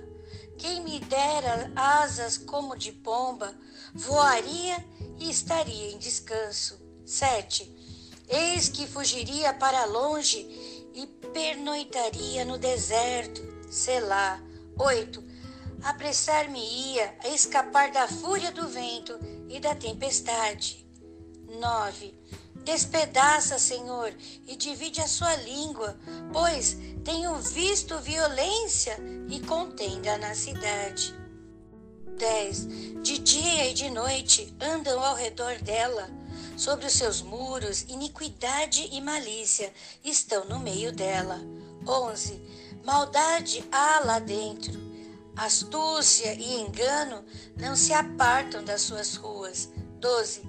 quem 0.56 0.82
me 0.82 0.98
dera 1.00 1.70
asas 1.76 2.38
como 2.38 2.78
de 2.78 2.92
pomba, 2.92 3.54
voaria 3.92 4.82
e 5.18 5.28
estaria 5.28 5.92
em 5.92 5.98
descanso. 5.98 6.80
7. 7.04 7.70
Eis 8.26 8.70
que 8.70 8.86
fugiria 8.86 9.52
para 9.52 9.84
longe 9.84 10.71
pernoitaria 11.32 12.44
no 12.44 12.58
deserto. 12.58 13.42
Selá. 13.70 14.40
8. 14.78 15.22
Apressar-me-ia 15.82 17.14
a 17.24 17.28
escapar 17.28 17.90
da 17.90 18.06
fúria 18.06 18.52
do 18.52 18.68
vento 18.68 19.18
e 19.48 19.58
da 19.58 19.74
tempestade. 19.74 20.86
9. 21.48 22.14
Despedaça, 22.64 23.58
Senhor, 23.58 24.14
e 24.46 24.54
divide 24.54 25.00
a 25.00 25.08
sua 25.08 25.34
língua, 25.36 25.98
pois 26.32 26.76
tenho 27.04 27.34
visto 27.36 27.98
violência 27.98 28.96
e 29.28 29.40
contenda 29.40 30.16
na 30.18 30.34
cidade. 30.34 31.14
10. 32.16 33.02
De 33.02 33.18
dia 33.18 33.70
e 33.70 33.74
de 33.74 33.90
noite 33.90 34.54
andam 34.60 35.02
ao 35.02 35.16
redor 35.16 35.58
dela 35.58 36.08
Sobre 36.56 36.86
os 36.86 36.92
seus 36.92 37.22
muros, 37.22 37.82
iniquidade 37.88 38.88
e 38.92 39.00
malícia 39.00 39.72
estão 40.04 40.44
no 40.44 40.58
meio 40.58 40.92
dela. 40.92 41.40
11. 41.86 42.40
Maldade 42.84 43.64
há 43.72 44.00
lá 44.04 44.18
dentro. 44.18 44.80
Astúcia 45.34 46.34
e 46.34 46.60
engano 46.60 47.24
não 47.56 47.74
se 47.74 47.92
apartam 47.92 48.62
das 48.62 48.82
suas 48.82 49.16
ruas. 49.16 49.70
12. 49.98 50.42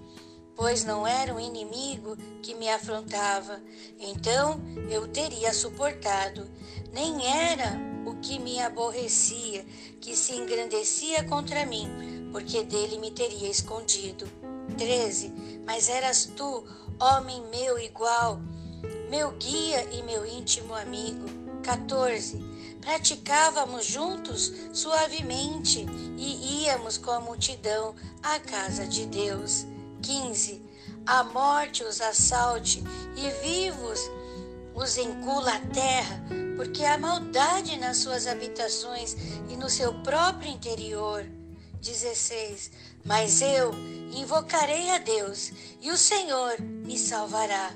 Pois 0.55 0.83
não 0.83 1.07
era 1.07 1.33
um 1.33 1.39
inimigo 1.39 2.15
que 2.43 2.53
me 2.53 2.69
afrontava, 2.69 3.59
então 3.99 4.61
eu 4.89 5.07
teria 5.07 5.53
suportado. 5.53 6.47
Nem 6.91 7.25
era 7.25 7.75
o 8.05 8.15
que 8.19 8.37
me 8.37 8.59
aborrecia, 8.59 9.65
que 9.99 10.15
se 10.15 10.35
engrandecia 10.35 11.23
contra 11.23 11.65
mim, 11.65 12.29
porque 12.31 12.63
dele 12.63 12.99
me 12.99 13.09
teria 13.09 13.49
escondido. 13.49 14.42
13. 14.73 15.62
Mas 15.65 15.89
eras 15.89 16.25
tu, 16.25 16.65
homem 16.99 17.43
meu 17.49 17.79
igual, 17.79 18.41
meu 19.09 19.31
guia 19.31 19.88
e 19.91 20.03
meu 20.03 20.25
íntimo 20.25 20.73
amigo. 20.73 21.25
14. 21.63 22.43
Praticávamos 22.81 23.86
juntos 23.86 24.51
suavemente 24.73 25.86
e 26.17 26.63
íamos 26.63 26.97
com 26.97 27.12
a 27.12 27.21
multidão 27.21 27.95
à 28.21 28.39
casa 28.39 28.86
de 28.86 29.05
Deus. 29.05 29.65
15. 30.01 30.62
A 31.05 31.23
morte 31.23 31.83
os 31.83 32.01
assalte 32.01 32.83
e 33.15 33.29
vivos 33.45 33.99
os 34.75 34.97
engula 34.97 35.53
a 35.53 35.59
terra, 35.59 36.23
porque 36.55 36.83
há 36.83 36.97
maldade 36.97 37.77
nas 37.77 37.97
suas 37.97 38.25
habitações 38.25 39.15
e 39.49 39.55
no 39.55 39.69
seu 39.69 39.93
próprio 40.01 40.51
interior. 40.51 41.25
16. 41.81 42.71
Mas 43.03 43.41
eu 43.41 43.73
invocarei 44.13 44.89
a 44.91 44.97
Deus 44.97 45.51
e 45.81 45.91
o 45.91 45.97
Senhor 45.97 46.59
me 46.61 46.97
salvará. 46.97 47.71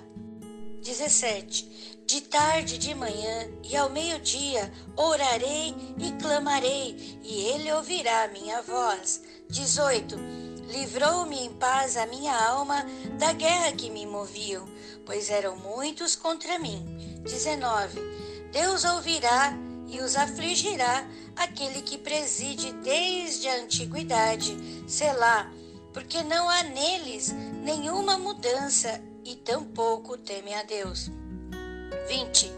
17. 0.82 2.04
De 2.06 2.22
tarde 2.22 2.78
de 2.78 2.96
manhã 2.96 3.50
e 3.62 3.76
ao 3.76 3.90
meio-dia 3.90 4.72
orarei 4.96 5.76
e 5.98 6.12
clamarei, 6.22 7.20
e 7.22 7.42
ele 7.50 7.70
ouvirá 7.74 8.30
minha 8.30 8.62
voz. 8.62 9.22
18. 9.50 10.16
Livrou-me 10.70 11.38
em 11.38 11.54
paz 11.54 11.98
a 11.98 12.06
minha 12.06 12.34
alma 12.48 12.86
da 13.20 13.34
guerra 13.34 13.74
que 13.74 13.90
me 13.90 14.06
moviam, 14.06 14.66
pois 15.06 15.30
eram 15.30 15.58
muitos 15.58 16.16
contra 16.16 16.58
mim. 16.58 16.86
19. 17.24 18.00
Deus 18.54 18.86
ouvirá 18.86 19.54
e 19.88 20.00
os 20.02 20.16
afligirá 20.16 21.08
aquele 21.36 21.82
que 21.82 21.98
preside 21.98 22.72
desde 22.74 23.48
a 23.48 23.62
antiguidade, 23.62 24.58
Selá, 24.88 25.52
porque 25.94 26.22
não 26.24 26.50
há 26.50 26.64
neles 26.64 27.32
nenhuma 27.64 28.18
mudança 28.18 29.02
e 29.24 29.36
tampouco 29.36 30.18
teme 30.18 30.54
a 30.54 30.64
Deus. 30.64 31.10
20. 32.08 32.52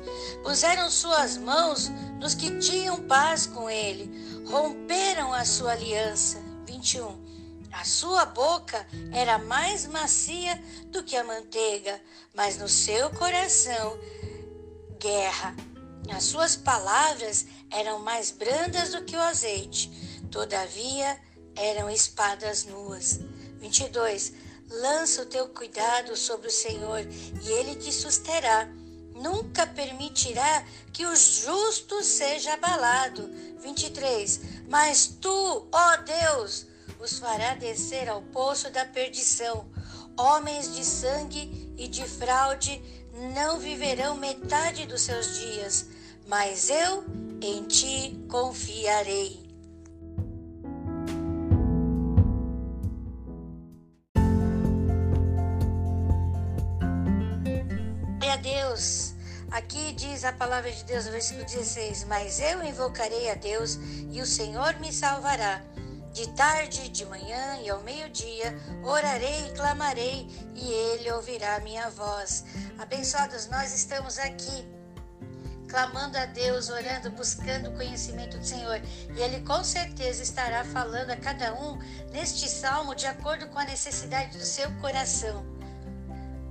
Puseram 0.43 0.89
suas 0.89 1.37
mãos 1.37 1.89
nos 2.19 2.33
que 2.35 2.59
tinham 2.59 3.01
paz 3.03 3.45
com 3.45 3.69
ele, 3.69 4.11
romperam 4.47 5.33
a 5.33 5.45
sua 5.45 5.71
aliança. 5.71 6.39
21. 6.65 7.29
A 7.71 7.85
sua 7.85 8.25
boca 8.25 8.85
era 9.11 9.37
mais 9.37 9.85
macia 9.87 10.61
do 10.87 11.03
que 11.03 11.15
a 11.15 11.23
manteiga, 11.23 11.99
mas 12.33 12.57
no 12.57 12.67
seu 12.67 13.09
coração 13.11 13.97
guerra. 14.99 15.55
As 16.11 16.23
suas 16.25 16.55
palavras 16.55 17.45
eram 17.71 17.99
mais 17.99 18.31
brandas 18.31 18.91
do 18.91 19.03
que 19.03 19.15
o 19.15 19.21
azeite, 19.21 19.89
todavia 20.31 21.19
eram 21.55 21.89
espadas 21.89 22.65
nuas. 22.65 23.19
22. 23.59 24.33
Lança 24.69 25.23
o 25.23 25.25
teu 25.25 25.47
cuidado 25.49 26.15
sobre 26.15 26.47
o 26.47 26.51
Senhor 26.51 27.01
e 27.41 27.51
ele 27.51 27.75
te 27.75 27.91
susterá. 27.91 28.67
Nunca 29.13 29.67
permitirá 29.67 30.65
que 30.93 31.05
o 31.05 31.15
justo 31.15 32.03
seja 32.03 32.53
abalado. 32.53 33.29
23. 33.61 34.41
Mas 34.69 35.07
tu, 35.07 35.67
ó 35.71 35.97
Deus, 35.97 36.67
os 36.99 37.19
fará 37.19 37.55
descer 37.55 38.07
ao 38.07 38.21
poço 38.21 38.69
da 38.69 38.85
perdição. 38.85 39.69
Homens 40.17 40.73
de 40.73 40.85
sangue 40.85 41.73
e 41.77 41.87
de 41.87 42.05
fraude 42.05 42.81
não 43.33 43.59
viverão 43.59 44.15
metade 44.15 44.85
dos 44.85 45.01
seus 45.01 45.39
dias, 45.39 45.87
mas 46.29 46.69
eu 46.69 47.03
em 47.41 47.63
ti 47.63 48.23
confiarei. 48.29 49.49
Glória 58.19 58.33
a 58.33 58.37
Deus. 58.37 59.15
Aqui 59.49 59.91
diz 59.93 60.23
a 60.23 60.31
palavra 60.31 60.71
de 60.71 60.83
Deus 60.83 61.07
versículo 61.07 61.45
16: 61.45 62.03
Mas 62.03 62.39
eu 62.39 62.63
invocarei 62.63 63.31
a 63.31 63.33
Deus 63.33 63.79
e 64.11 64.21
o 64.21 64.25
Senhor 64.25 64.75
me 64.79 64.93
salvará. 64.93 65.63
De 66.13 66.29
tarde, 66.35 66.89
de 66.89 67.05
manhã 67.05 67.59
e 67.63 67.69
ao 67.69 67.81
meio-dia, 67.81 68.55
orarei 68.83 69.47
e 69.47 69.51
clamarei, 69.53 70.27
e 70.55 70.71
ele 70.71 71.11
ouvirá 71.11 71.59
minha 71.61 71.89
voz. 71.89 72.43
Abençoados, 72.77 73.47
nós 73.47 73.73
estamos 73.73 74.17
aqui 74.19 74.78
clamando 75.69 76.17
a 76.17 76.25
Deus, 76.25 76.69
orando, 76.69 77.11
buscando 77.11 77.69
o 77.69 77.73
conhecimento 77.73 78.37
do 78.37 78.45
Senhor. 78.45 78.81
E 79.15 79.21
Ele 79.21 79.41
com 79.41 79.63
certeza 79.63 80.23
estará 80.23 80.65
falando 80.65 81.11
a 81.11 81.15
cada 81.15 81.53
um 81.53 81.77
neste 82.11 82.49
salmo 82.49 82.95
de 82.95 83.05
acordo 83.05 83.47
com 83.47 83.59
a 83.59 83.65
necessidade 83.65 84.37
do 84.37 84.43
seu 84.43 84.69
coração. 84.79 85.45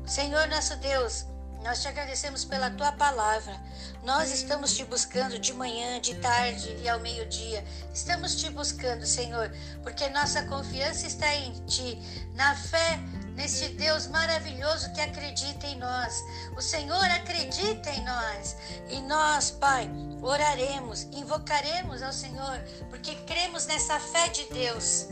Senhor 0.07 0.49
nosso 0.49 0.77
Deus, 0.77 1.27
nós 1.63 1.83
te 1.83 1.89
agradecemos 1.89 2.45
pela 2.45 2.71
tua 2.71 2.93
palavra. 2.93 3.61
Nós 4.05 4.33
estamos 4.33 4.75
te 4.75 4.85
buscando 4.85 5.39
de 5.39 5.53
manhã, 5.53 6.01
de 6.01 6.15
tarde 6.17 6.75
e 6.81 6.89
ao 6.89 7.01
meio-dia. 7.01 7.65
Estamos 7.93 8.37
te 8.37 8.49
buscando, 8.49 9.05
Senhor, 9.05 9.51
porque 9.83 10.09
nossa 10.09 10.45
confiança 10.45 11.07
está 11.07 11.35
em 11.35 11.53
ti, 11.67 11.99
na 12.35 12.55
fé 12.55 12.99
nesse 13.39 13.69
Deus 13.69 14.09
maravilhoso 14.09 14.93
que 14.93 15.01
acredita 15.01 15.69
em 15.69 15.79
nós. 15.79 16.25
O 16.57 16.61
Senhor 16.61 17.05
acredita 17.05 17.89
em 17.89 18.05
nós. 18.05 18.57
E 18.91 19.01
nós, 19.03 19.53
Pai, 19.53 19.89
oraremos, 20.21 21.05
invocaremos 21.13 22.03
ao 22.03 22.13
Senhor, 22.13 22.59
porque 22.91 23.15
cremos 23.27 23.65
nessa 23.67 24.01
fé 24.01 24.29
de 24.29 24.45
Deus. 24.53 25.07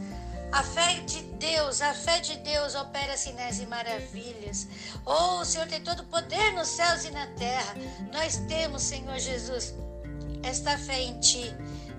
A 0.51 0.63
fé 0.63 0.95
de 1.07 1.23
Deus, 1.23 1.81
a 1.81 1.95
fé 1.95 2.19
de 2.19 2.37
Deus 2.39 2.75
opera 2.75 3.17
sinais 3.17 3.61
e 3.61 3.67
maravilhas. 3.67 4.67
Oh, 5.05 5.41
o 5.41 5.45
Senhor 5.45 5.69
tem 5.69 5.81
todo 5.81 6.01
o 6.01 6.07
poder 6.07 6.53
nos 6.53 6.69
céus 6.69 7.05
e 7.05 7.11
na 7.13 7.29
terra. 7.29 7.75
Nós 8.13 8.37
temos, 8.49 8.83
Senhor 8.83 9.19
Jesus, 9.21 9.73
esta 10.43 10.77
fé 10.77 11.01
em 11.01 11.21
Ti, 11.21 11.55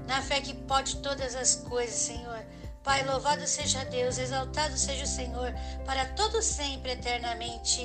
na 0.07 0.21
fé 0.21 0.41
que 0.41 0.53
pode 0.53 0.97
todas 0.97 1.35
as 1.35 1.55
coisas, 1.55 1.95
Senhor. 1.95 2.43
Pai, 2.87 3.03
louvado 3.03 3.45
seja 3.45 3.83
Deus, 3.83 4.17
exaltado 4.17 4.77
seja 4.77 5.03
o 5.03 5.07
Senhor, 5.07 5.53
para 5.85 6.05
todo 6.13 6.41
sempre, 6.41 6.93
eternamente. 6.93 7.81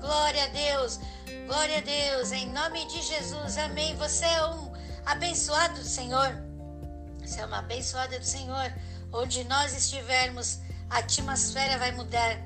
Glória 0.00 0.44
a 0.44 0.46
Deus, 0.46 0.98
glória 1.46 1.76
a 1.76 1.80
Deus, 1.82 2.32
em 2.32 2.50
nome 2.50 2.86
de 2.86 3.02
Jesus, 3.02 3.58
amém. 3.58 3.94
Você 3.96 4.24
é 4.24 4.46
um 4.46 4.72
abençoado 5.04 5.74
do 5.74 5.84
Senhor. 5.84 6.32
Você 7.20 7.42
é 7.42 7.44
uma 7.44 7.58
abençoada 7.58 8.18
do 8.18 8.24
Senhor. 8.24 8.72
Onde 9.12 9.44
nós 9.44 9.76
estivermos, 9.76 10.60
a 10.88 11.00
atmosfera 11.00 11.76
vai 11.76 11.92
mudar. 11.92 12.38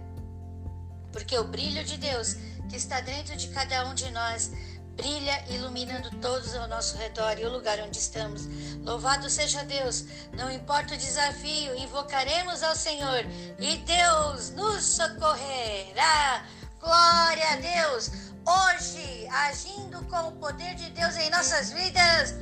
Porque 1.12 1.38
o 1.38 1.44
brilho 1.44 1.84
de 1.84 1.98
Deus 1.98 2.34
que 2.68 2.74
está 2.74 3.00
dentro 3.00 3.36
de 3.36 3.46
cada 3.50 3.86
um 3.86 3.94
de 3.94 4.10
nós 4.10 4.50
brilha 4.96 5.44
iluminando 5.48 6.10
todos 6.20 6.54
ao 6.54 6.68
nosso 6.68 6.96
redor 6.96 7.38
e 7.38 7.44
o 7.44 7.52
lugar 7.52 7.78
onde 7.80 7.98
estamos. 7.98 8.46
Louvado 8.84 9.28
seja 9.28 9.64
Deus, 9.64 10.04
não 10.32 10.50
importa 10.50 10.94
o 10.94 10.98
desafio, 10.98 11.74
invocaremos 11.76 12.62
ao 12.62 12.76
Senhor 12.76 13.24
e 13.58 13.76
Deus 13.78 14.50
nos 14.50 14.84
socorrerá. 14.84 16.44
Glória 16.80 17.52
a 17.52 17.56
Deus! 17.56 18.10
Hoje, 18.44 19.28
agindo 19.28 20.02
com 20.06 20.28
o 20.28 20.32
poder 20.32 20.74
de 20.74 20.90
Deus 20.90 21.16
em 21.16 21.30
nossas 21.30 21.70
vidas, 21.70 22.34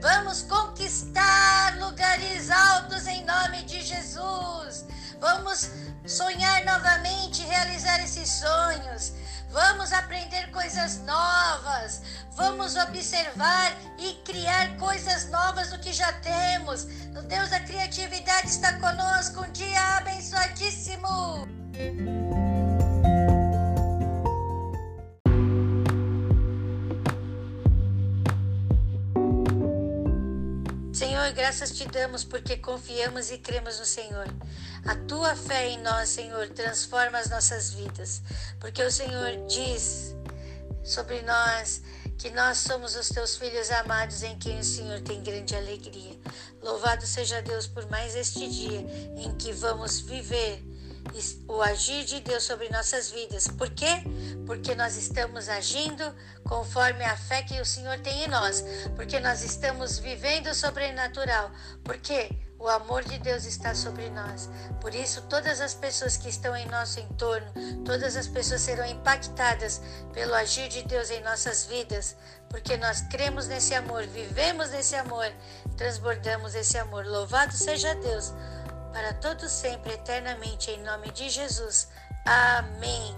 Vamos 0.00 0.42
conquistar 0.42 1.78
lugares 1.78 2.50
altos 2.50 3.06
em 3.06 3.24
nome 3.24 3.62
de 3.62 3.80
Jesus. 3.80 4.84
Vamos 5.18 5.70
sonhar 6.06 6.64
novamente, 6.64 7.42
realizar 7.42 8.00
esses 8.00 8.28
sonhos. 8.28 9.12
Vamos 9.56 9.90
aprender 9.90 10.50
coisas 10.50 10.98
novas. 11.06 12.02
Vamos 12.32 12.76
observar 12.76 13.74
e 13.98 14.12
criar 14.22 14.76
coisas 14.76 15.30
novas 15.30 15.70
do 15.70 15.78
que 15.78 15.94
já 15.94 16.12
temos. 16.12 16.84
O 17.18 17.22
Deus 17.22 17.48
da 17.48 17.60
criatividade 17.60 18.48
está 18.48 18.74
conosco. 18.74 19.40
Um 19.40 19.50
dia 19.52 19.80
abençoadíssimo. 19.96 21.48
Senhor, 30.92 31.32
graças 31.32 31.70
te 31.70 31.88
damos 31.88 32.24
porque 32.24 32.58
confiamos 32.58 33.30
e 33.30 33.38
cremos 33.38 33.78
no 33.78 33.86
Senhor. 33.86 34.26
A 34.86 34.94
tua 35.08 35.34
fé 35.34 35.68
em 35.68 35.82
nós, 35.82 36.10
Senhor, 36.10 36.48
transforma 36.50 37.18
as 37.18 37.28
nossas 37.28 37.70
vidas, 37.72 38.22
porque 38.60 38.82
o 38.82 38.90
Senhor 38.90 39.46
diz 39.46 40.14
sobre 40.84 41.22
nós 41.22 41.82
que 42.16 42.30
nós 42.30 42.58
somos 42.58 42.94
os 42.94 43.08
teus 43.08 43.36
filhos 43.36 43.70
amados 43.70 44.22
em 44.22 44.38
quem 44.38 44.60
o 44.60 44.64
Senhor 44.64 45.00
tem 45.00 45.22
grande 45.22 45.56
alegria. 45.56 46.16
Louvado 46.62 47.06
seja 47.06 47.42
Deus 47.42 47.66
por 47.66 47.88
mais 47.90 48.14
este 48.14 48.48
dia 48.48 48.80
em 49.16 49.36
que 49.36 49.52
vamos 49.52 50.00
viver 50.00 50.62
o 51.48 51.62
agir 51.62 52.04
de 52.04 52.20
Deus 52.20 52.44
sobre 52.44 52.68
nossas 52.68 53.10
vidas. 53.10 53.48
Por 53.48 53.70
quê? 53.70 54.02
Porque 54.46 54.74
nós 54.74 54.96
estamos 54.96 55.48
agindo 55.48 56.14
conforme 56.44 57.04
a 57.04 57.16
fé 57.16 57.42
que 57.42 57.60
o 57.60 57.64
Senhor 57.64 57.98
tem 57.98 58.24
em 58.24 58.28
nós. 58.28 58.64
Porque 58.94 59.18
nós 59.20 59.42
estamos 59.42 59.98
vivendo 59.98 60.48
o 60.48 60.54
sobrenatural. 60.54 61.50
Porque 61.84 62.30
o 62.58 62.68
amor 62.68 63.04
de 63.04 63.18
Deus 63.18 63.44
está 63.44 63.74
sobre 63.74 64.08
nós. 64.10 64.48
Por 64.80 64.94
isso, 64.94 65.22
todas 65.22 65.60
as 65.60 65.74
pessoas 65.74 66.16
que 66.16 66.28
estão 66.28 66.56
em 66.56 66.66
nosso 66.66 67.00
entorno, 67.00 67.46
todas 67.84 68.16
as 68.16 68.26
pessoas 68.26 68.62
serão 68.62 68.86
impactadas 68.86 69.80
pelo 70.12 70.34
agir 70.34 70.68
de 70.68 70.82
Deus 70.82 71.10
em 71.10 71.22
nossas 71.22 71.66
vidas, 71.66 72.16
porque 72.48 72.76
nós 72.76 73.02
cremos 73.02 73.46
nesse 73.46 73.74
amor, 73.74 74.06
vivemos 74.06 74.70
nesse 74.70 74.96
amor, 74.96 75.30
transbordamos 75.76 76.54
esse 76.54 76.78
amor. 76.78 77.04
Louvado 77.06 77.52
seja 77.52 77.94
Deus 77.96 78.32
para 78.92 79.12
todos 79.14 79.52
sempre, 79.52 79.92
eternamente, 79.92 80.70
em 80.70 80.82
nome 80.82 81.10
de 81.10 81.28
Jesus. 81.28 81.88
Amém. 82.24 83.14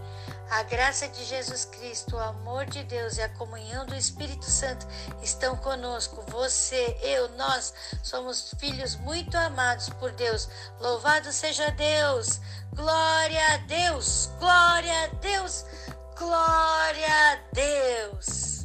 A 0.50 0.62
graça 0.62 1.06
de 1.08 1.24
Jesus 1.26 1.66
Cristo, 1.66 2.16
o 2.16 2.20
amor 2.20 2.64
de 2.64 2.82
Deus 2.84 3.18
e 3.18 3.22
a 3.22 3.28
comunhão 3.28 3.84
do 3.84 3.94
Espírito 3.94 4.46
Santo 4.46 4.86
estão 5.22 5.56
conosco. 5.56 6.24
Você, 6.30 6.96
eu, 7.02 7.28
nós 7.36 7.74
somos 8.02 8.54
filhos 8.58 8.96
muito 8.96 9.36
amados 9.36 9.90
por 9.90 10.10
Deus. 10.12 10.48
Louvado 10.80 11.32
seja 11.32 11.70
Deus! 11.72 12.40
Glória 12.74 13.54
a 13.54 13.56
Deus! 13.58 14.30
Glória 14.38 15.04
a 15.04 15.06
Deus! 15.08 15.66
Glória 16.16 17.32
a 17.32 17.38
Deus! 17.52 18.57